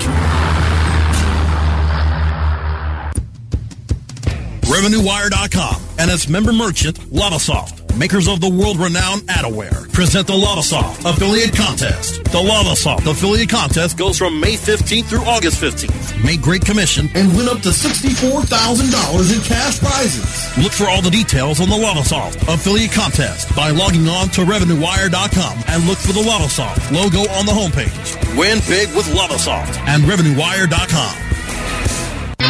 [4.73, 11.55] RevenueWire.com and its member merchant, Lavasoft, makers of the world-renowned Adaware, present the Lavasoft Affiliate
[11.55, 12.25] Contest.
[12.25, 16.25] The Lavasoft Affiliate Contest goes from May 15th through August 15th.
[16.25, 20.59] Make great commission and win up to $64,000 in cash prizes.
[20.63, 25.65] Look for all the details on the Lavasoft Affiliate Contest by logging on to RevenueWire.com
[25.69, 28.37] and look for the Lavasoft logo on the homepage.
[28.37, 31.32] Win big with Lavasoft and RevenueWire.com.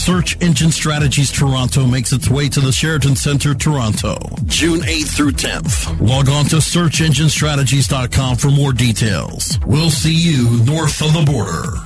[0.01, 2.71] Search Engine Strategies Toronto makes its way to the
[3.01, 5.99] Center, Toronto, June 8th through 10th.
[6.07, 9.57] Log on to searchenginestrategies.com for more details.
[9.65, 11.79] We'll see you north of the border.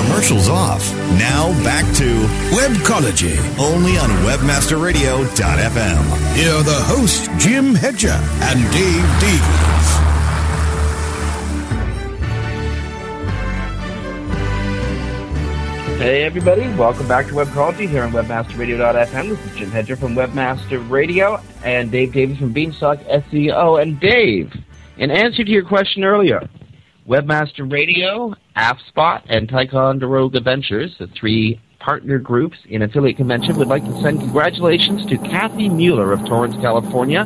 [0.00, 0.92] Commercials off.
[1.18, 3.36] Now back to Webcology.
[3.58, 6.34] only on WebmasterRadio.fm.
[6.34, 9.71] Here are the hosts, Jim Hedger and Dave Davies.
[16.02, 19.28] Hey everybody, welcome back to Webcology here on WebmasterRadio.fm.
[19.28, 23.80] This is Jim Hedger from Webmaster Radio and Dave Davies from Beanstalk SEO.
[23.80, 24.52] And Dave,
[24.96, 26.50] in answer to your question earlier,
[27.08, 33.84] Webmaster Radio, AppSpot, and Ticonderoga Ventures, the three partner groups in affiliate convention, would like
[33.84, 37.24] to send congratulations to Kathy Mueller of Torrance, California.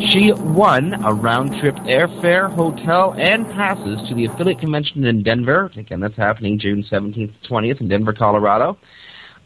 [0.00, 5.70] She won a round trip airfare, hotel, and passes to the affiliate convention in Denver.
[5.76, 8.78] Again, that's happening June 17th to 20th in Denver, Colorado.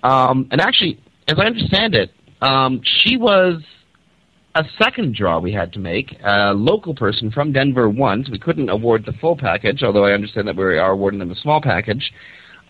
[0.03, 3.63] Um, and actually, as I understand it, um, she was
[4.55, 6.17] a second draw we had to make.
[6.25, 10.13] A local person from Denver won, so we couldn't award the full package, although I
[10.13, 12.13] understand that we are awarding them a small package.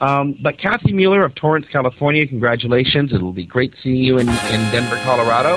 [0.00, 3.12] Um, but Kathy Mueller of Torrance, California, congratulations.
[3.12, 5.56] It will be great seeing you in, in Denver, Colorado.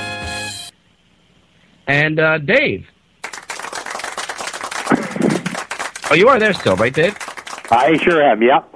[1.89, 2.86] And uh, Dave.
[6.12, 7.15] Oh, you are there still, right, Dave?
[7.71, 8.43] I sure am.
[8.43, 8.75] Yep.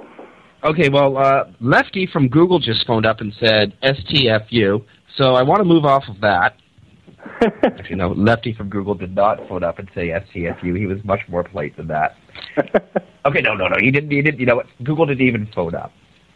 [0.64, 4.84] Okay, well, uh, Lefty from Google just phoned up and said STFU,
[5.16, 6.56] so I want to move off of that.
[7.88, 10.76] you know, Lefty from Google did not phone up and say STFU.
[10.76, 12.16] He was much more polite than that.
[13.26, 13.76] okay, no, no, no.
[13.78, 14.10] He didn't.
[14.10, 14.40] He didn't.
[14.40, 14.66] You know what?
[14.82, 15.92] Google didn't even phone up.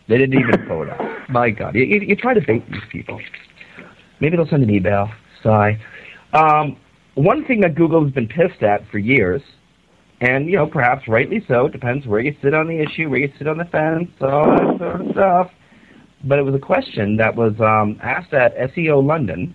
[0.06, 1.00] They didn't even phone up.
[1.28, 3.20] My God, you, you, you try to bait these people.
[4.20, 5.10] Maybe they'll send an email.
[5.42, 5.80] Sigh.
[6.32, 6.76] Um,
[7.14, 9.42] one thing that Google has been pissed at for years,
[10.20, 11.66] and you know, perhaps rightly so.
[11.66, 14.46] It depends where you sit on the issue, where you sit on the fence, all
[14.46, 15.50] that sort of stuff.
[16.24, 19.54] But it was a question that was um, asked at SEO London.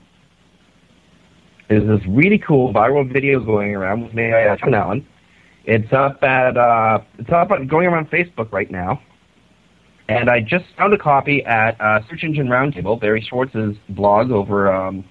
[1.69, 5.07] There's this really cool viral video going around with me, John Allen.
[5.65, 9.01] It's up at uh, it's up at, going around Facebook right now,
[10.09, 14.73] and I just found a copy at uh, Search Engine Roundtable, Barry Schwartz's blog over
[14.73, 15.05] um,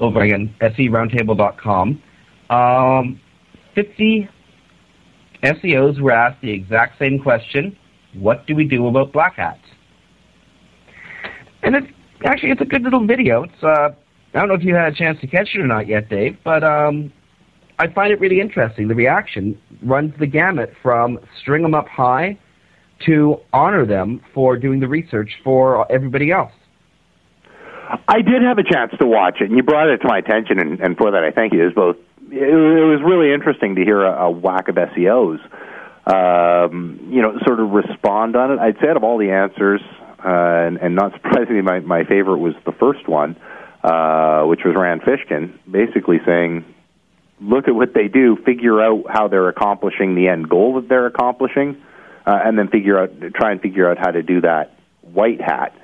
[0.00, 2.02] over again seroundtable.com.
[2.50, 3.20] Um,
[3.74, 4.28] Fifty
[5.42, 7.76] SEOs were asked the exact same question:
[8.14, 9.60] What do we do about black hats?
[11.62, 11.86] And it's
[12.24, 13.42] actually it's a good little video.
[13.42, 13.90] It's uh,
[14.34, 16.38] I don't know if you had a chance to catch it or not yet, Dave,
[16.44, 17.12] but um,
[17.78, 18.88] I find it really interesting.
[18.88, 22.38] The reaction runs the gamut from string them up high
[23.06, 26.52] to honor them for doing the research for everybody else.
[28.08, 30.58] I did have a chance to watch it, and you brought it to my attention,
[30.58, 31.62] and, and for that I thank you.
[31.62, 31.96] It was both.
[32.30, 35.38] It, was really interesting to hear a, a whack of SEOs,
[36.06, 38.58] um, you know, sort of respond on it.
[38.58, 39.80] I'd say out of all the answers,
[40.24, 43.36] uh, and, and not surprisingly, my my favorite was the first one,
[43.82, 46.64] uh, which was Rand Fishkin, basically saying,
[47.40, 48.36] "Look at what they do.
[48.44, 51.82] Figure out how they're accomplishing the end goal that they're accomplishing,
[52.26, 55.74] uh, and then figure out, try and figure out how to do that white hat."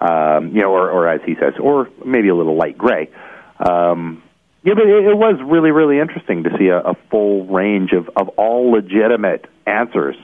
[0.00, 3.10] Um, you know, or, or as he says, or maybe a little light gray.
[3.58, 4.22] Um,
[4.62, 8.10] yeah, but it, it was really, really interesting to see a, a full range of,
[8.16, 10.16] of all legitimate answers,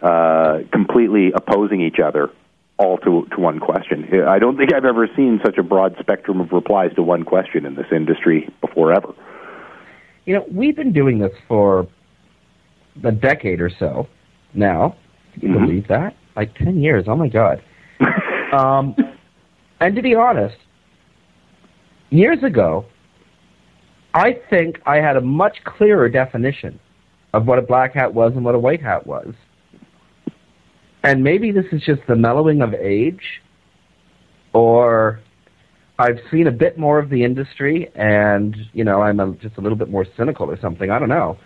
[0.00, 2.30] uh, completely opposing each other,
[2.78, 4.08] all to to one question.
[4.26, 7.66] I don't think I've ever seen such a broad spectrum of replies to one question
[7.66, 9.14] in this industry before ever.
[10.24, 11.88] You know, we've been doing this for
[13.02, 14.08] a decade or so
[14.54, 14.96] now.
[15.34, 15.66] Can you mm-hmm.
[15.66, 16.14] believe that?
[16.36, 17.06] Like ten years.
[17.08, 17.62] Oh my god.
[18.52, 18.94] um,
[19.82, 20.56] and to be honest,
[22.10, 22.86] years ago,
[24.14, 26.78] I think I had a much clearer definition
[27.32, 29.34] of what a black hat was and what a white hat was.
[31.02, 33.42] And maybe this is just the mellowing of age,
[34.52, 35.18] or
[35.98, 39.60] I've seen a bit more of the industry, and you know I'm a, just a
[39.60, 40.92] little bit more cynical or something.
[40.92, 41.38] I don't know,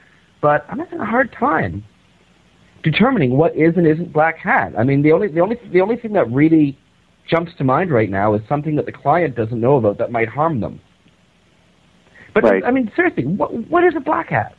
[0.42, 1.83] but I'm having a hard time
[2.83, 4.75] determining what is and isn't black hat.
[4.77, 6.79] I mean, the only the only the only thing that really
[7.28, 10.28] jumps to mind right now is something that the client doesn't know about that might
[10.28, 10.80] harm them.
[12.34, 12.64] But right.
[12.64, 14.56] I mean, seriously, what what is a black hat?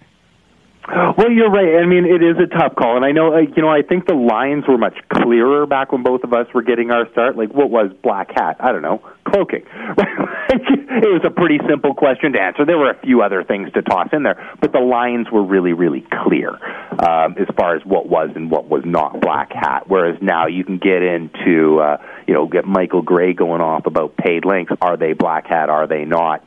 [0.87, 1.83] Well, you're right.
[1.83, 4.07] I mean, it is a tough call, and I know, uh, you know, I think
[4.07, 7.35] the lines were much clearer back when both of us were getting our start.
[7.35, 8.55] Like, what was black hat?
[8.61, 9.65] I don't know, cloaking.
[9.67, 12.65] it was a pretty simple question to answer.
[12.65, 15.73] There were a few other things to toss in there, but the lines were really,
[15.73, 19.89] really clear um, as far as what was and what was not black hat.
[19.89, 21.97] Whereas now you can get into, uh,
[22.27, 24.71] you know, get Michael Gray going off about paid links.
[24.81, 25.69] Are they black hat?
[25.69, 26.43] Are they not?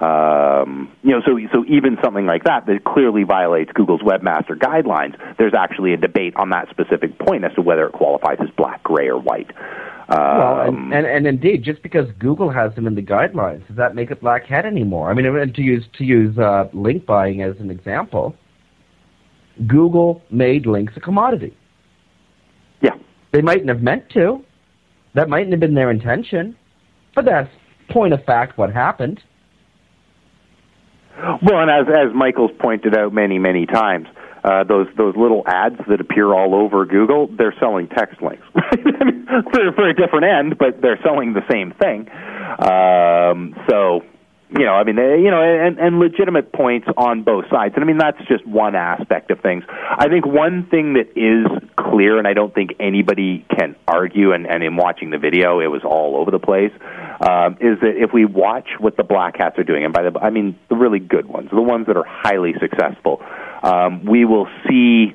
[0.00, 5.14] Um, you know, so so even something like that that clearly violates Google's webmaster guidelines.
[5.36, 8.82] There's actually a debate on that specific point as to whether it qualifies as black,
[8.82, 9.50] gray, or white.
[10.08, 13.66] Um, well, and, um, and, and indeed, just because Google has them in the guidelines,
[13.68, 15.10] does that make it black hat anymore?
[15.10, 18.34] I mean, to use to use uh, link buying as an example,
[19.66, 21.54] Google made links a commodity.
[22.80, 22.96] Yeah,
[23.32, 24.42] they mightn't have meant to.
[25.14, 26.56] That mightn't have been their intention,
[27.14, 27.50] but that's
[27.90, 29.22] point of fact what happened.
[31.42, 34.08] Well, and as as Michael's pointed out many many times,
[34.44, 38.76] uh, those those little ads that appear all over Google, they're selling text links I
[38.76, 42.08] mean, for for a different end, but they're selling the same thing.
[42.58, 44.02] Um, so
[44.58, 47.74] you know, I mean, they, you know, and, and legitimate points on both sides.
[47.76, 49.62] And I mean, that's just one aspect of things.
[49.68, 54.46] I think one thing that is clear, and I don't think anybody can argue, and,
[54.46, 56.72] and in watching the video, it was all over the place,
[57.20, 60.18] um, is that if we watch what the black hats are doing, and by the,
[60.18, 63.22] I mean the really good ones, the ones that are highly successful,
[63.62, 65.14] um, we will see,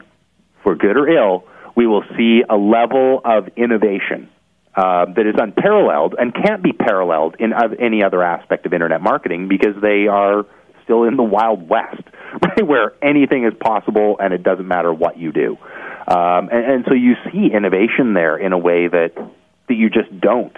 [0.63, 4.29] for good or ill, we will see a level of innovation
[4.75, 9.47] uh, that is unparalleled and can't be paralleled in any other aspect of internet marketing
[9.47, 10.45] because they are
[10.83, 12.03] still in the wild west,
[12.43, 15.57] right, where anything is possible and it doesn't matter what you do.
[16.07, 19.13] Um, and, and so you see innovation there in a way that
[19.67, 20.55] that you just don't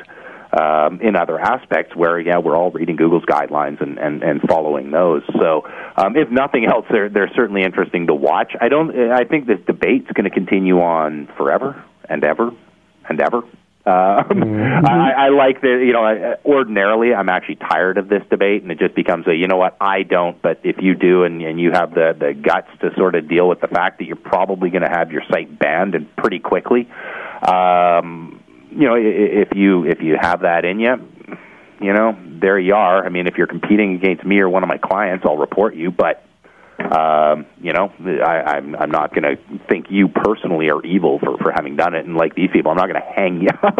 [0.59, 4.91] um, in other aspects where yeah we're all reading Google's guidelines and, and, and following
[4.91, 5.23] those.
[5.39, 8.53] So um, if nothing else, they're they're certainly interesting to watch.
[8.59, 9.11] I don't.
[9.11, 12.51] I think this debate's going to continue on forever and ever
[13.09, 13.43] and ever.
[13.85, 14.85] Uh, mm-hmm.
[14.85, 15.81] I, I like that.
[15.85, 19.33] You know, I, ordinarily I'm actually tired of this debate, and it just becomes a,
[19.33, 22.33] you know what, I don't, but if you do, and, and you have the the
[22.33, 25.21] guts to sort of deal with the fact that you're probably going to have your
[25.31, 26.89] site banned and pretty quickly,
[27.47, 30.95] um, you know, if you if you have that in you,
[31.81, 33.05] you know, there you are.
[33.05, 35.91] I mean, if you're competing against me or one of my clients, I'll report you,
[35.91, 36.23] but
[36.79, 41.37] um, you know, I, I'm I'm not going to think you personally are evil for
[41.37, 43.79] for having done it, and like these people, I'm not going to hang you up.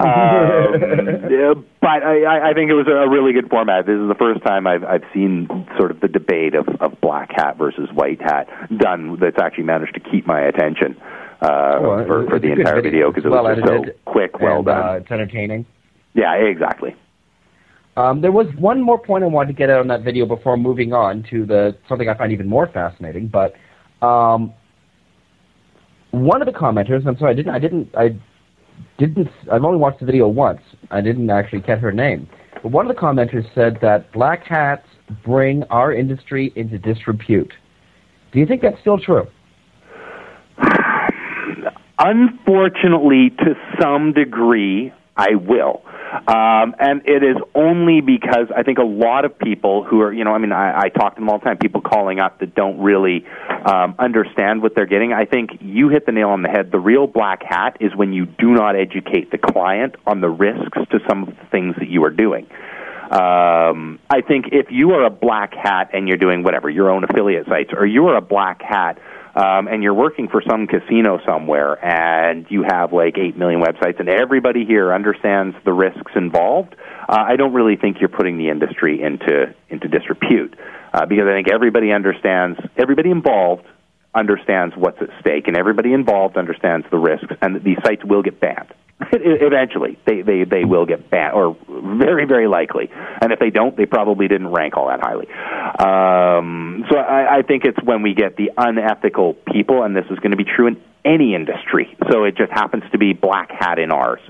[0.00, 3.86] um, but I, I think it was a really good format.
[3.86, 5.46] This is the first time I've I've seen
[5.78, 9.94] sort of the debate of of black hat versus white hat done that's actually managed
[9.94, 11.00] to keep my attention
[11.40, 14.66] uh, well, for for the entire video because it was well so quick, well and,
[14.66, 14.88] done.
[14.88, 15.66] Uh, it's entertaining.
[16.14, 16.96] Yeah, exactly.
[17.96, 20.56] Um, there was one more point I wanted to get out on that video before
[20.56, 23.28] moving on to the something I find even more fascinating.
[23.28, 23.54] But
[24.06, 24.52] um,
[26.12, 28.20] one of the commenters, I'm sorry, I didn't, I didn't, I
[28.98, 30.60] didn't, I've only watched the video once.
[30.90, 32.28] I didn't actually get her name.
[32.62, 34.86] But one of the commenters said that black hats
[35.24, 37.52] bring our industry into disrepute.
[38.32, 39.26] Do you think that's still true?
[41.98, 45.82] Unfortunately, to some degree, I will.
[46.26, 50.24] Um, and it is only because I think a lot of people who are, you
[50.24, 52.54] know, I mean, I, I talk to them all the time, people calling up that
[52.54, 53.26] don't really
[53.66, 55.12] um, understand what they're getting.
[55.12, 56.70] I think you hit the nail on the head.
[56.70, 60.78] The real black hat is when you do not educate the client on the risks
[60.92, 62.46] to some of the things that you are doing.
[63.10, 67.04] Um, I think if you are a black hat and you're doing whatever, your own
[67.04, 68.98] affiliate sites, or you are a black hat
[69.38, 74.00] um, and you're working for some casino somewhere and you have like 8 million websites
[74.00, 76.74] and everybody here understands the risks involved,
[77.08, 80.58] uh, I don't really think you're putting the industry into, into disrepute.
[80.92, 83.64] Uh, because I think everybody understands, everybody involved
[84.14, 88.40] understands what's at stake, and everybody involved understands the risks, and these sites will get
[88.40, 88.72] banned.
[89.12, 92.90] Eventually, they, they, they will get banned, or very, very likely.
[92.92, 95.28] And if they don't, they probably didn't rank all that highly.
[95.78, 100.18] Um, so I, I think it's when we get the unethical people, and this is
[100.18, 101.96] going to be true in any industry.
[102.10, 104.20] So it just happens to be black hat in ours.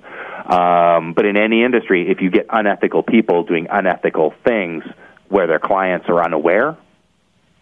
[0.44, 4.84] Um, but in any industry, if you get unethical people doing unethical things
[5.28, 6.76] where their clients are unaware,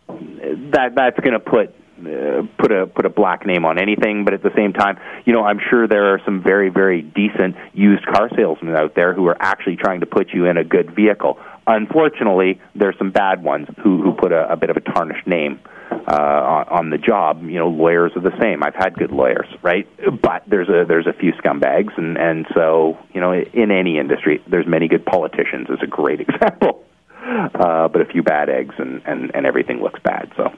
[0.09, 4.25] that that's going to put uh, put a put a black name on anything.
[4.25, 7.57] But at the same time, you know, I'm sure there are some very very decent
[7.73, 10.95] used car salesmen out there who are actually trying to put you in a good
[10.95, 11.39] vehicle.
[11.67, 15.61] Unfortunately, there's some bad ones who who put a, a bit of a tarnished name
[15.91, 17.43] uh, on, on the job.
[17.43, 18.63] You know, lawyers are the same.
[18.63, 19.89] I've had good lawyers, right?
[20.23, 24.43] But there's a there's a few scumbags, and and so you know, in any industry,
[24.49, 25.69] there's many good politicians.
[25.71, 26.85] Is a great example.
[27.27, 30.31] Uh, but a few bad eggs, and, and, and everything looks bad.
[30.37, 30.53] So,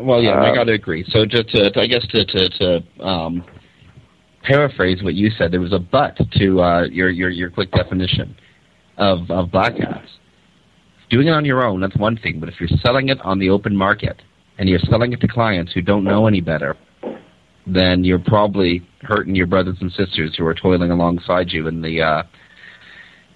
[0.00, 1.04] well, yeah, I Um, got to agree.
[1.08, 3.44] So, just to, to I guess to to, to um,
[4.42, 8.36] paraphrase what you said, there was a but to uh, your your your quick definition
[8.98, 10.08] of of black hats.
[11.10, 12.38] Doing it on your own, that's one thing.
[12.38, 14.22] But if you're selling it on the open market
[14.58, 16.76] and you're selling it to clients who don't know any better,
[17.66, 22.00] then you're probably hurting your brothers and sisters who are toiling alongside you in the
[22.00, 22.22] uh,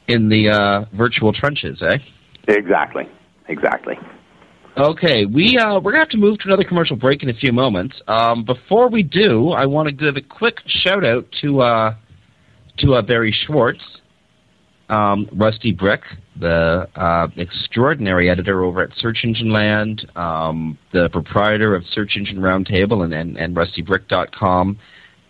[0.07, 1.97] in the uh, virtual trenches, eh?
[2.49, 3.09] exactly,
[3.49, 3.95] exactly.
[4.77, 7.53] Okay, we uh, we're gonna have to move to another commercial break in a few
[7.53, 7.95] moments.
[8.09, 11.95] Um, before we do, I want to give a quick shout out to uh,
[12.79, 13.79] to uh, Barry Schwartz,
[14.89, 16.01] um, Rusty Brick,
[16.41, 22.39] the uh, extraordinary editor over at Search Engine Land, um, the proprietor of Search Engine
[22.39, 24.77] Roundtable and, and, and RustyBrick.com,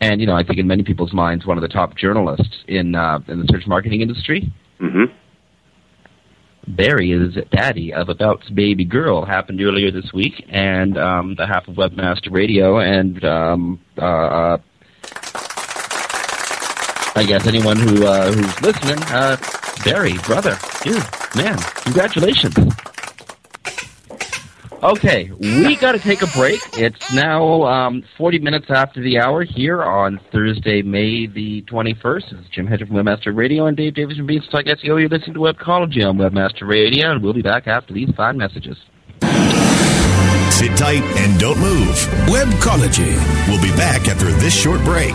[0.01, 2.95] and you know I think in many people's minds one of the top journalists in
[2.95, 4.51] uh, in the search marketing industry.
[4.80, 5.05] hmm
[6.67, 9.25] Barry is daddy of About's baby girl.
[9.25, 14.59] Happened earlier this week, and um, the half of Webmaster Radio, and um, uh,
[17.17, 19.37] I guess anyone who uh, who's listening, uh,
[19.85, 21.05] Barry, brother, dude,
[21.37, 22.55] man, congratulations.
[24.85, 26.61] Okay, we got to take a break.
[26.74, 32.30] It's now um, 40 minutes after the hour here on Thursday, May the 21st.
[32.30, 35.01] This is Jim Hedger from Webmaster Radio and Dave Davies from Beanstalk SEO.
[35.01, 38.76] You're listening to Webcology on Webmaster Radio, and we'll be back after these five messages.
[40.51, 41.97] Sit tight and don't move.
[42.28, 43.16] Webcology.
[43.49, 45.14] We'll be back after this short break.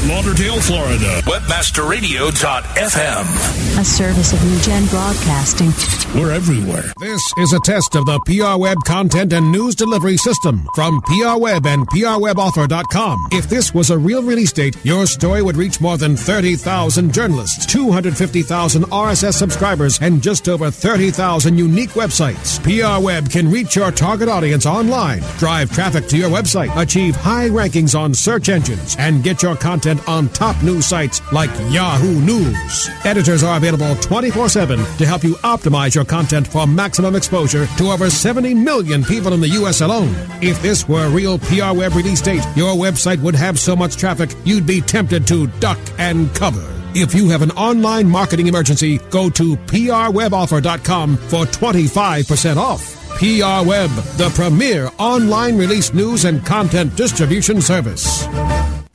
[0.01, 3.79] Fort Lauderdale, Florida, webmasterradio.fm.
[3.79, 5.71] A service of NewGen Broadcasting.
[6.19, 6.91] We're everywhere.
[6.99, 11.37] This is a test of the PR Web content and news delivery system from PR
[11.37, 13.27] Web and PRWebOffer.com.
[13.31, 17.65] If this was a real release date, your story would reach more than 30,000 journalists,
[17.67, 22.61] 250,000 RSS subscribers, and just over 30,000 unique websites.
[22.63, 27.49] PR Web can reach your target audience online, drive traffic to your website, achieve high
[27.49, 32.89] rankings on search engines, and get your content on top news sites like Yahoo News.
[33.03, 37.91] Editors are available 24 7 to help you optimize your content for maximum exposure to
[37.91, 39.81] over 70 million people in the U.S.
[39.81, 40.13] alone.
[40.41, 43.97] If this were a real PR Web release date, your website would have so much
[43.97, 46.67] traffic you'd be tempted to duck and cover.
[46.93, 52.97] If you have an online marketing emergency, go to prweboffer.com for 25% off.
[53.17, 58.25] PR Web, the premier online release news and content distribution service.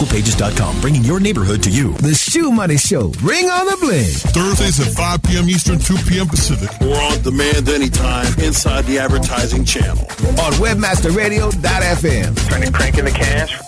[0.00, 1.92] Localpages.com, bringing your neighborhood to you.
[1.92, 3.12] The ShoeMoney Show.
[3.22, 4.08] Ring on the bling.
[4.32, 5.46] Thursdays at 5 p.m.
[5.50, 6.26] Eastern, 2 p.m.
[6.26, 6.70] Pacific.
[6.80, 10.00] Or on demand anytime inside the advertising channel.
[10.00, 12.48] On webmasterradio.fm.
[12.48, 13.60] Trying to crank in the cash.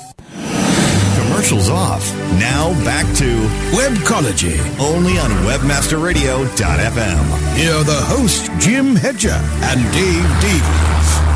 [1.20, 2.10] Commercials off.
[2.40, 3.28] Now back to
[3.76, 4.56] Webcology.
[4.80, 7.56] Only on webmasterradio.fm.
[7.58, 11.31] Here are the hosts, Jim Hedger and Dave Davies.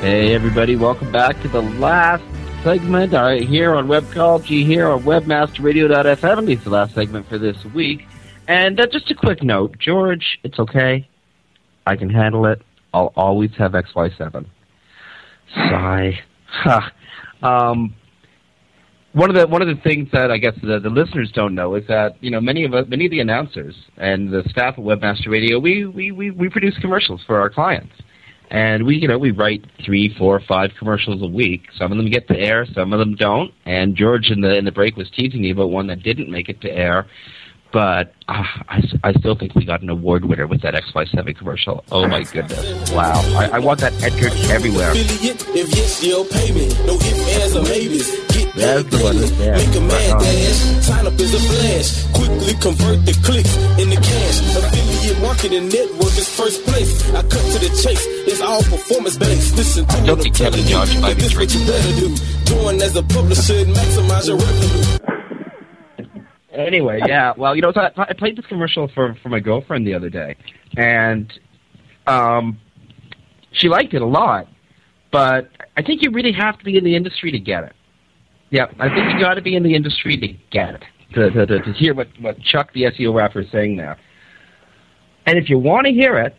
[0.00, 2.24] Hey, everybody, welcome back to the last
[2.64, 6.50] segment uh, here on Webcology, here on WebmasterRadio.fm.
[6.50, 8.06] It's the last segment for this week.
[8.48, 11.06] And uh, just a quick note George, it's okay.
[11.86, 12.62] I can handle it.
[12.94, 14.46] I'll always have XY7.
[15.54, 16.20] Sigh.
[17.42, 17.94] Um,
[19.12, 21.74] one of the one of the things that I guess the, the listeners don't know
[21.74, 24.84] is that you know many of us, many of the announcers and the staff at
[24.84, 27.92] Webmaster Radio, we, we, we, we produce commercials for our clients,
[28.50, 31.68] and we you know we write three, four, five commercials a week.
[31.76, 33.52] Some of them get to air, some of them don't.
[33.64, 36.48] And George in the in the break was teasing me about one that didn't make
[36.48, 37.06] it to air,
[37.72, 41.84] but uh, I, I still think we got an award winner with that XY7 commercial.
[41.92, 42.90] Oh my goodness!
[42.90, 44.92] Wow, I, I want that entered everywhere.
[48.60, 49.00] If yes, you'll pay me.
[49.00, 49.00] No ifs, ands, or maybes.
[49.00, 49.56] Get That's the one that's there.
[49.56, 50.20] Make a mad Right on.
[50.22, 50.60] dash.
[50.84, 51.88] Sign up as a flash.
[52.12, 54.36] Quickly convert the clicks into cash.
[54.56, 56.90] Affiliate marketing network is first place.
[57.14, 58.04] I cut to the chase.
[58.28, 59.56] It's all performance based.
[59.56, 61.00] Listen to I don't what think I'm Kevin telling Judge you.
[61.00, 62.08] might be This what you drinking better do.
[62.46, 64.98] Join as a publisher and maximize your revenue.
[66.52, 67.32] Anyway, yeah.
[67.36, 70.10] Well, you know, so I, I played this commercial for for my girlfriend the other
[70.10, 70.36] day,
[70.76, 71.32] and
[72.06, 72.58] um,
[73.52, 74.48] she liked it a lot.
[75.12, 77.72] But I think you really have to be in the industry to get it.
[78.50, 80.84] Yeah, I think you got to be in the industry to get it
[81.14, 83.96] to to, to, to hear what what Chuck the SEO rapper is saying there.
[85.26, 86.36] And if you want to hear it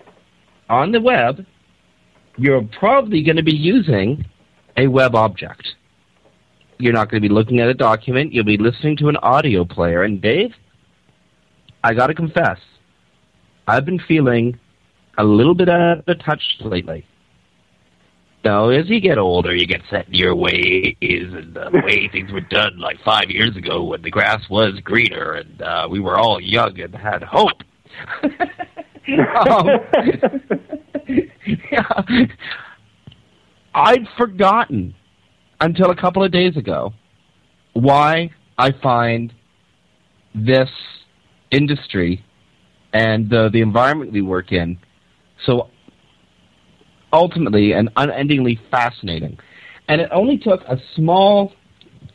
[0.70, 1.46] on the web,
[2.38, 4.26] you're probably going to be using
[4.78, 5.76] a web object.
[6.80, 8.34] You're not going to be looking at a document.
[8.34, 10.04] You'll be listening to an audio player.
[10.04, 10.54] And Dave,
[11.84, 12.58] I got to confess,
[13.68, 14.60] I've been feeling
[15.18, 17.06] a little bit out of touch lately.
[18.44, 22.10] Now, as you get older, you get set in your ways and uh, the way
[22.12, 26.00] things were done like five years ago when the grass was greener and uh, we
[26.00, 27.62] were all young and had hope.
[28.24, 29.68] um,
[31.72, 32.02] yeah.
[33.76, 34.96] I'd forgotten
[35.60, 36.94] until a couple of days ago
[37.74, 39.34] why I find
[40.34, 40.70] this
[41.52, 42.24] industry
[42.94, 44.78] and the the environment we work in
[45.46, 45.70] so
[47.14, 49.38] ultimately and unendingly fascinating.
[49.88, 51.54] And it only took a small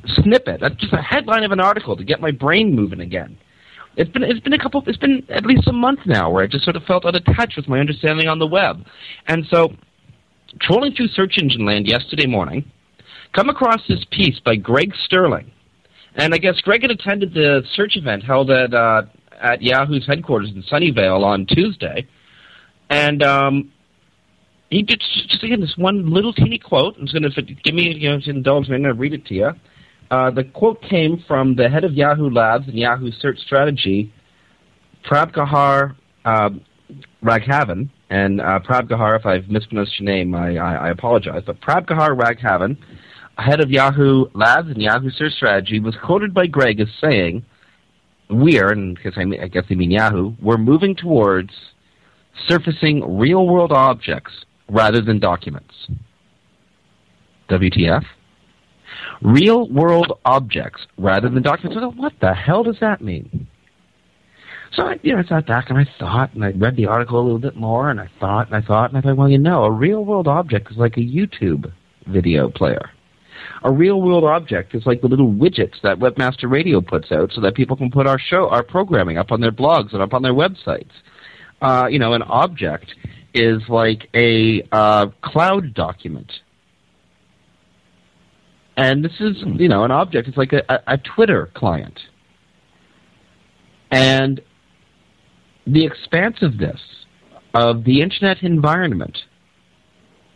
[0.07, 3.37] snippet, just a headline of an article, to get my brain moving again.
[3.97, 6.47] It's been it's been a couple it's been at least a month now where I
[6.47, 8.85] just sort of felt out of touch with my understanding on the web.
[9.27, 9.73] And so
[10.61, 12.71] trolling through search engine land yesterday morning,
[13.33, 15.51] come across this piece by Greg Sterling.
[16.15, 19.03] And I guess Greg had attended the search event held at uh,
[19.41, 22.07] at Yahoo's headquarters in Sunnyvale on Tuesday.
[22.89, 23.73] And um,
[24.71, 26.97] he just again this one little teeny quote.
[26.99, 28.77] I'm going to give me, you know, indulge me.
[28.77, 29.51] I'm going to read it to you.
[30.11, 34.13] Uh, the quote came from the head of Yahoo Labs and Yahoo Search Strategy,
[35.05, 36.51] Prabhakar uh,
[37.23, 37.91] Raghavan.
[38.09, 41.43] And uh, Prabhakar, if I've mispronounced your name, I, I, I apologize.
[41.45, 42.77] But Prabhakar Raghavan,
[43.37, 47.45] head of Yahoo Labs and Yahoo Search Strategy, was quoted by Greg as saying,
[48.31, 51.51] "We're, and because I, mean, I guess they mean Yahoo, we're moving towards
[52.47, 54.33] surfacing real-world objects
[54.69, 55.75] rather than documents."
[57.49, 58.05] WTF?
[59.23, 61.97] Real world objects rather than documents.
[61.97, 63.47] What the hell does that mean?
[64.73, 67.19] So I, you know, I sat back and I thought, and I read the article
[67.19, 69.39] a little bit more, and I thought, and I thought, and I thought, well, you
[69.39, 71.73] know, a real world object is like a YouTube
[72.07, 72.91] video player.
[73.63, 77.41] A real world object is like the little widgets that Webmaster Radio puts out so
[77.41, 80.23] that people can put our show, our programming up on their blogs and up on
[80.23, 80.91] their websites.
[81.63, 82.95] Uh, you know, an object
[83.37, 86.33] is like a uh, cloud document.
[88.77, 90.29] And this is, you know, an object.
[90.29, 91.99] It's like a, a, a Twitter client.
[93.91, 94.41] And
[95.67, 96.81] the expansiveness
[97.55, 99.17] of the internet environment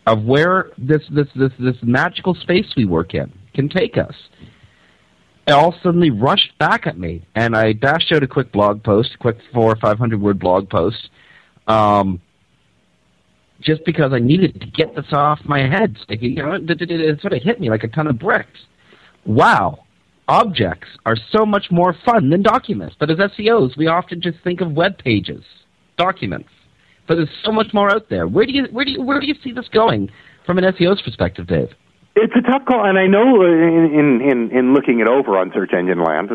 [0.06, 4.14] of where this this this this magical space we work in can take us.
[5.46, 9.10] It all suddenly rushed back at me, and I dashed out a quick blog post,
[9.14, 11.10] a quick four or five hundred word blog post,
[11.66, 12.20] um,
[13.60, 15.96] just because I needed to get this off my head.
[16.08, 18.60] Like, you know, it, sort of hit me like a ton of bricks.
[19.26, 19.84] Wow,
[20.28, 22.96] objects are so much more fun than documents.
[22.98, 25.44] But as SEOs, we often just think of web pages,
[25.96, 26.48] documents.
[27.06, 28.28] But there's so much more out there.
[28.28, 30.10] Where do you where do you where do you see this going
[30.46, 31.70] from an SEO's perspective, Dave?
[32.16, 35.50] It's a tough call, and I know in in in, in looking it over on
[35.52, 36.30] Search Engine Land,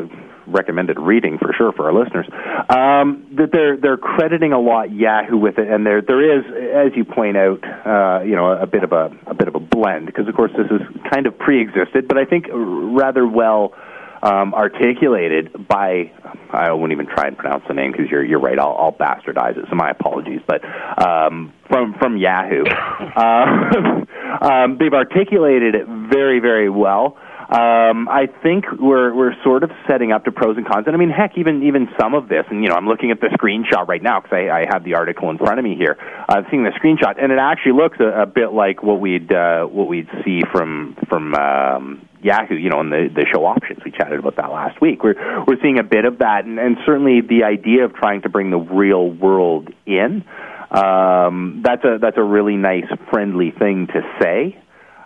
[0.47, 2.27] recommended reading for sure for our listeners,
[2.69, 6.45] um, that they're they're crediting a lot Yahoo with it, and there there is,
[6.87, 9.59] as you point out, uh, you know, a bit of a a bit of a
[9.59, 10.81] blend because of course this is
[11.11, 13.73] kind of pre-existed, but I think rather well
[14.25, 16.11] um, articulated by
[16.51, 18.57] I won't even try and pronounce the name because you're you're right.
[18.57, 19.65] I'll, I'll bastardize it.
[19.69, 20.41] So my apologies.
[20.47, 20.63] But
[21.01, 24.05] um, from from Yahoo, uh,
[24.41, 27.17] um, they've articulated it very very well.
[27.55, 30.99] Um, I think we're we're sort of setting up to pros and cons, and I
[30.99, 33.87] mean, heck, even even some of this, and you know, I'm looking at the screenshot
[33.87, 35.95] right now because I, I have the article in front of me here.
[36.27, 39.63] I've seen the screenshot, and it actually looks a, a bit like what we'd uh,
[39.67, 43.79] what we'd see from from um, Yahoo, you know, in the the show options.
[43.85, 45.01] We chatted about that last week.
[45.01, 48.29] We're we're seeing a bit of that, and, and certainly the idea of trying to
[48.29, 50.25] bring the real world in.
[50.71, 54.57] Um, that's a that's a really nice, friendly thing to say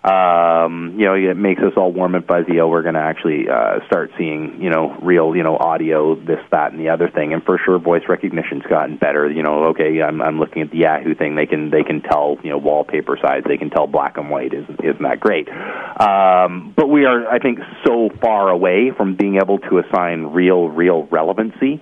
[0.04, 2.60] um, you know, it makes us all warm and fuzzy.
[2.62, 6.40] Oh, we're going to actually uh, start seeing, you know, real, you know, audio, this,
[6.52, 7.34] that, and the other thing.
[7.34, 9.30] And for sure, voice recognition's gotten better.
[9.30, 11.36] You know, okay, I'm, I'm looking at the Yahoo thing.
[11.36, 13.44] They can they can tell, you know, wallpaper size.
[13.46, 14.54] They can tell black and white.
[14.54, 15.50] Isn't isn't that great?
[15.50, 20.70] Um, but we are, I think, so far away from being able to assign real,
[20.70, 21.82] real relevancy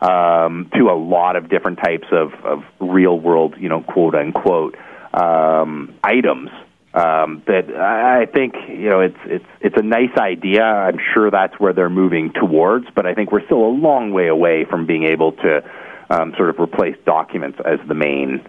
[0.00, 4.74] um, to a lot of different types of, of real world, you know, quote unquote
[5.12, 6.50] um, items
[6.98, 10.64] um, that I think you know it's it's it's a nice idea.
[10.64, 14.26] I'm sure that's where they're moving towards, but I think we're still a long way
[14.26, 15.62] away from being able to
[16.10, 18.44] um, sort of replace documents as the main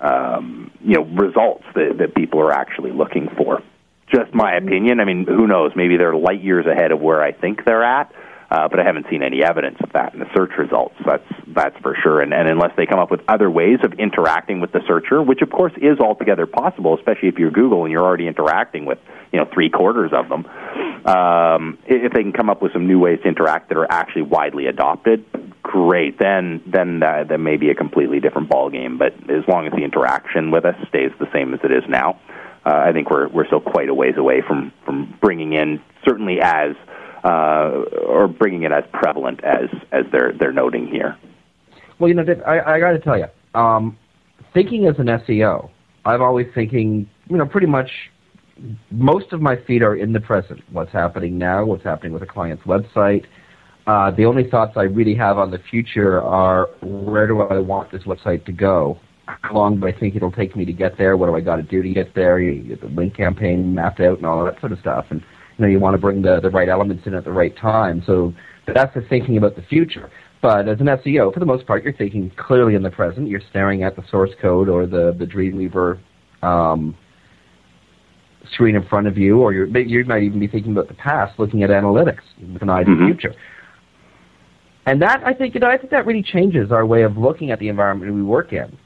[0.00, 3.62] um, you know results that, that people are actually looking for.
[4.08, 4.98] Just my opinion.
[5.00, 5.72] I mean, who knows?
[5.76, 8.12] Maybe they're light years ahead of where I think they're at
[8.50, 10.96] uh, but I haven't seen any evidence of that in the search results.
[11.06, 12.20] That's that's for sure.
[12.20, 15.40] And, and unless they come up with other ways of interacting with the searcher, which
[15.40, 18.98] of course is altogether possible, especially if you're Google and you're already interacting with
[19.32, 20.46] you know three quarters of them.
[21.06, 24.22] Um, if they can come up with some new ways to interact that are actually
[24.22, 25.24] widely adopted,
[25.62, 26.18] great.
[26.18, 28.98] Then then uh, that may be a completely different ball game.
[28.98, 32.18] But as long as the interaction with us stays the same as it is now.
[32.66, 36.40] Uh, I think we're we're still quite a ways away from from bringing in certainly
[36.42, 36.74] as
[37.24, 41.16] uh, or bringing it as prevalent as as they're they're noting here.
[41.98, 43.98] Well, you know, I, I got to tell you, um,
[44.54, 45.68] thinking as an SEO,
[46.06, 47.90] I'm always thinking, you know, pretty much
[48.90, 50.60] most of my feet are in the present.
[50.70, 51.64] What's happening now?
[51.64, 53.24] What's happening with a client's website?
[53.86, 57.90] Uh, the only thoughts I really have on the future are where do I want
[57.90, 58.98] this website to go?
[59.26, 61.16] How long do I think it'll take me to get there?
[61.16, 62.40] What do I got to do to get there?
[62.40, 65.06] You get the link campaign mapped out and all that sort of stuff.
[65.10, 65.22] And
[65.60, 68.02] you know, you want to bring the, the right elements in at the right time.
[68.06, 68.32] So
[68.66, 70.10] that's the thinking about the future.
[70.40, 73.28] But as an SEO, for the most part, you're thinking clearly in the present.
[73.28, 75.98] You're staring at the source code or the, the Dreamweaver
[76.42, 76.96] um,
[78.52, 81.38] screen in front of you, or you you might even be thinking about the past,
[81.38, 83.08] looking at analytics with an eye to mm-hmm.
[83.08, 83.34] the future.
[84.86, 87.50] And that, I think, you know, I think that really changes our way of looking
[87.50, 88.78] at the environment we work in.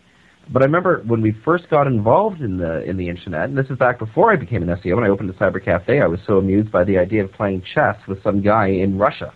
[0.52, 3.66] But I remember when we first got involved in the in the internet, and this
[3.70, 4.96] is back before I became an SEO.
[4.96, 7.62] When I opened a cyber cafe, I was so amused by the idea of playing
[7.74, 9.32] chess with some guy in Russia.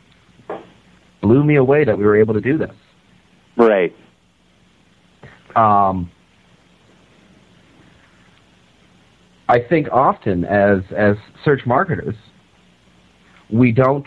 [1.22, 2.74] Blew me away that we were able to do this.
[3.56, 3.94] Right.
[5.56, 6.10] Um,
[9.48, 12.14] I think often as as search marketers,
[13.50, 14.06] we don't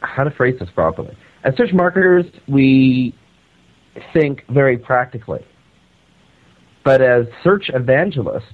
[0.00, 1.16] how to phrase this properly.
[1.44, 3.14] As search marketers, we
[4.12, 5.44] think very practically.
[6.84, 8.44] But as search evangelists,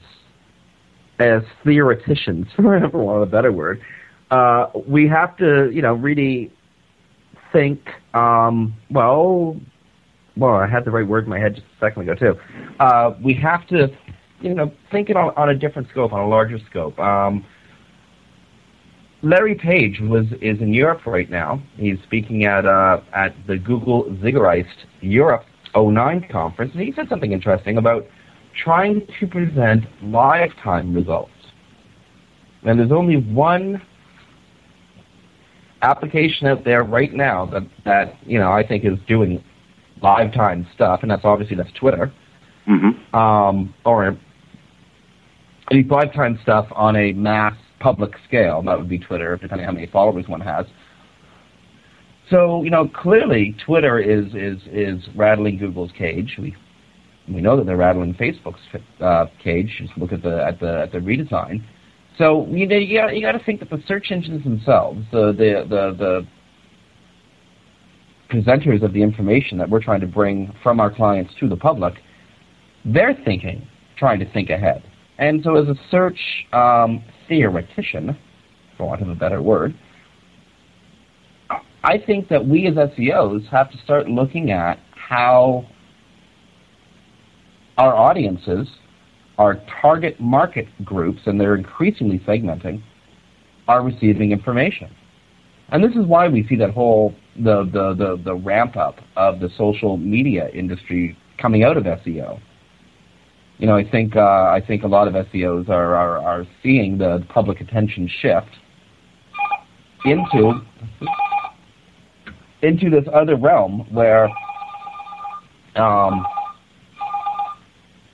[1.18, 3.80] as theoreticians, for want a better word,
[4.30, 6.52] uh, we have to, you know, really
[7.52, 7.80] think.
[8.14, 9.56] Um, well,
[10.36, 12.40] well, I had the right word in my head just a second ago too.
[12.78, 13.88] Uh, we have to,
[14.40, 16.98] you know, think it on, on a different scope, on a larger scope.
[16.98, 17.44] Um,
[19.22, 21.62] Larry Page was is in Europe right now.
[21.76, 25.44] He's speaking at uh, at the Google Zeitgeist Europe
[25.76, 28.06] 09 conference, and he said something interesting about
[28.64, 31.30] trying to present lifetime results.
[32.62, 33.82] And there's only one
[35.82, 39.42] application out there right now that, that you know I think is doing
[40.02, 42.10] live time stuff, and that's obviously that's Twitter.
[42.66, 43.14] Mm-hmm.
[43.14, 44.16] Um, or
[45.70, 48.62] any five time stuff on a mass public scale.
[48.62, 50.66] That would be Twitter, depending on how many followers one has.
[52.30, 56.36] So you know, clearly Twitter is is is rattling Google's cage.
[56.38, 56.54] We
[57.28, 58.60] we know that they're rattling Facebook's
[59.00, 59.74] uh, cage.
[59.78, 61.62] Just look at the at the at the redesign.
[62.18, 65.32] So you know, you got you got to think that the search engines themselves, the
[65.32, 66.26] the the, the
[68.30, 71.94] presenters of the information that we're trying to bring from our clients to the public,
[72.84, 73.66] they're thinking,
[73.96, 74.84] trying to think ahead.
[75.18, 76.18] And so, as a search
[76.52, 78.18] um, theoretician,
[78.76, 79.74] for want of a better word,
[81.82, 85.64] I think that we as SEOs have to start looking at how
[87.78, 88.68] our audiences,
[89.38, 92.82] our target market groups, and they're increasingly segmenting,
[93.66, 94.90] are receiving information.
[95.70, 99.40] And this is why we see that whole the the the, the ramp up of
[99.40, 102.40] the social media industry coming out of SEO.
[103.60, 106.96] You know, I think uh, I think a lot of SEOs are, are are seeing
[106.96, 108.48] the public attention shift
[110.06, 110.62] into
[112.62, 114.30] into this other realm where
[115.76, 116.26] um,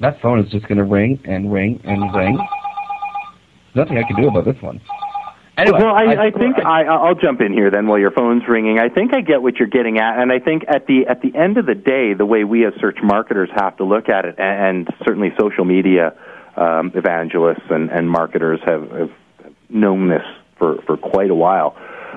[0.01, 2.36] that phone is just going to ring and ring and ring.
[3.76, 4.80] Nothing I can do about this one.
[5.59, 8.78] Anyway, well, I, I, think I, I'll jump in here then while your phone's ringing.
[8.78, 11.34] I think I get what you're getting at, and I think at the at the
[11.34, 14.34] end of the day, the way we as search marketers have to look at it,
[14.38, 16.14] and, and certainly social media
[16.57, 19.11] um, evangelists and, and marketers have, have
[19.70, 20.24] known this
[20.59, 21.74] for for quite a while.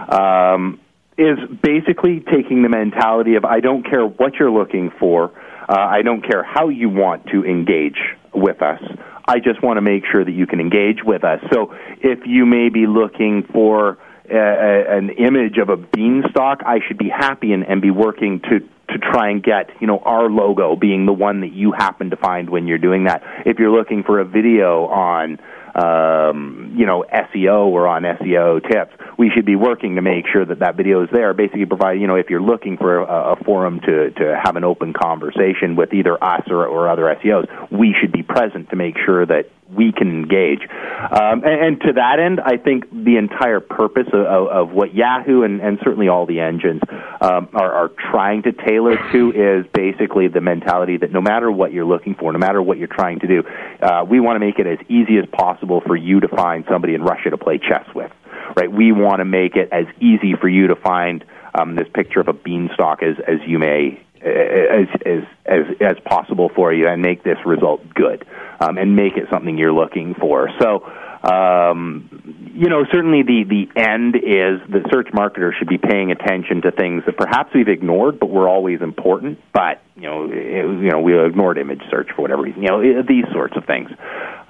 [0.10, 0.82] Um,
[1.20, 5.32] is basically taking the mentality of I don't care what you're looking for,
[5.68, 8.00] uh, I don't care how you want to engage
[8.34, 8.82] with us.
[9.28, 11.40] I just want to make sure that you can engage with us.
[11.54, 14.00] So if you may be looking for
[14.32, 18.40] a, a, an image of a beanstalk, I should be happy and, and be working
[18.50, 18.60] to
[18.90, 22.16] to try and get you know our logo being the one that you happen to
[22.16, 23.22] find when you're doing that.
[23.46, 25.40] If you're looking for a video on
[25.76, 30.46] um, you know SEO or on SEO tips, we should be working to make sure
[30.46, 31.34] that that video is there.
[31.34, 34.64] Basically, provide you know if you're looking for a, a forum to to have an
[34.64, 38.96] open conversation with either us or, or other SEOs, we should be present to make
[39.06, 40.62] sure that we can engage.
[40.62, 45.44] Um, and, and to that end, I think the entire purpose of, of, what Yahoo
[45.44, 46.82] and, and certainly all the engines
[47.22, 51.72] um, are, are trying to tailor to is basically the mentality that no matter what
[51.72, 53.44] you're looking for, no matter what you're trying to do,
[53.82, 56.96] uh, we want to make it as easy as possible for you to find somebody
[56.96, 58.12] in Russia to play chess with.
[58.56, 58.72] Right?
[58.72, 62.28] We want to make it as easy for you to find um, this picture of
[62.28, 67.24] a beanstalk as, as you may as, as as as possible for you and make
[67.24, 68.26] this result good
[68.60, 70.50] um, and make it something you're looking for.
[70.60, 70.86] So,
[71.24, 76.62] um, you know, certainly the the end is the search marketer should be paying attention
[76.64, 79.40] to things that perhaps we've ignored, but were always important.
[79.54, 82.64] But you know, it, you know, we ignored image search for whatever reason.
[82.64, 83.90] You know, these sorts of things.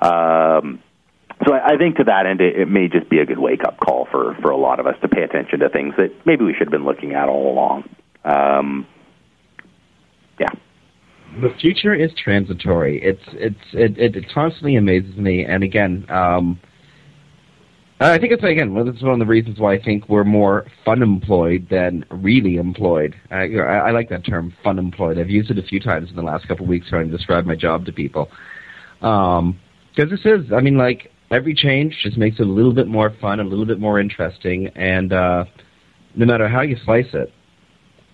[0.02, 0.82] Um,
[1.48, 3.80] so I, think to that end, it, it may just be a good wake up
[3.80, 6.54] call for for a lot of us to pay attention to things that maybe we
[6.54, 7.90] should have been looking at all along.
[8.26, 8.86] Um,
[10.40, 10.50] yeah.
[11.42, 13.02] the future is transitory.
[13.04, 16.60] It's it's it, it, constantly amazes me, and again, um,
[18.00, 20.24] I think it's again well, this is one of the reasons why I think we're
[20.24, 23.16] more fun employed than really employed.
[23.30, 25.20] I, I, I like that term, fun employed.
[25.20, 27.46] I've used it a few times in the last couple of weeks trying to describe
[27.46, 28.30] my job to people.
[29.00, 33.14] Because this is, I mean, like every change just makes it a little bit more
[33.22, 35.46] fun, a little bit more interesting, and uh,
[36.16, 37.32] no matter how you slice it,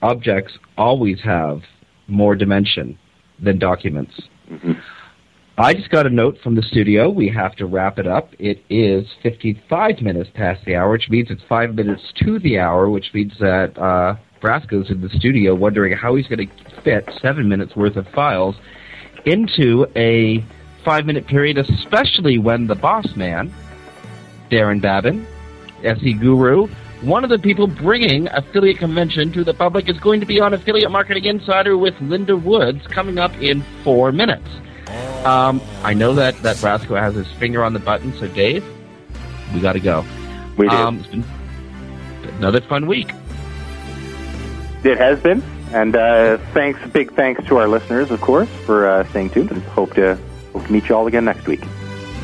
[0.02, 1.62] objects always have
[2.08, 2.98] more dimension
[3.42, 4.14] than documents.
[5.58, 7.10] I just got a note from the studio.
[7.10, 8.32] We have to wrap it up.
[8.40, 12.90] It is 55 minutes past the hour, which means it's five minutes to the hour,
[12.90, 17.48] which means that uh, Brasco's in the studio wondering how he's going to fit seven
[17.48, 18.56] minutes worth of files
[19.26, 20.44] into a
[20.84, 23.54] five minute period, especially when the boss man,
[24.52, 25.26] Daron Babin,
[25.84, 26.68] SE Guru,
[27.06, 30.54] one of the people bringing Affiliate Convention to the public is going to be on
[30.54, 34.48] Affiliate Marketing Insider with Linda Woods coming up in four minutes.
[35.24, 38.66] Um, I know that, that Brasco has his finger on the button, so Dave,
[39.54, 40.04] we got to go.
[40.58, 40.76] We do.
[40.76, 41.24] Um, it's been
[42.38, 43.12] another fun week.
[44.84, 45.44] It has been,
[45.74, 49.62] and uh, thanks, big thanks to our listeners, of course, for uh, staying tuned, and
[49.64, 50.18] hope to
[50.54, 51.64] hope to meet you all again next week.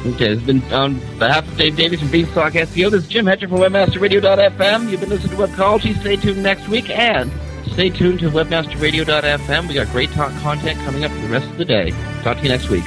[0.04, 2.90] Okay, it's been on behalf of Dave Davies from Beanstalk SEO.
[2.90, 4.90] This is Jim Hedger from WebmasterRadio.fm.
[4.90, 6.00] You've been listening to Webcology.
[6.00, 7.32] Stay tuned next week, and
[7.68, 9.68] stay tuned to WebmasterRadio.fm.
[9.68, 11.92] We got great talk content coming up for the rest of the day.
[12.24, 12.84] Talk to you next week.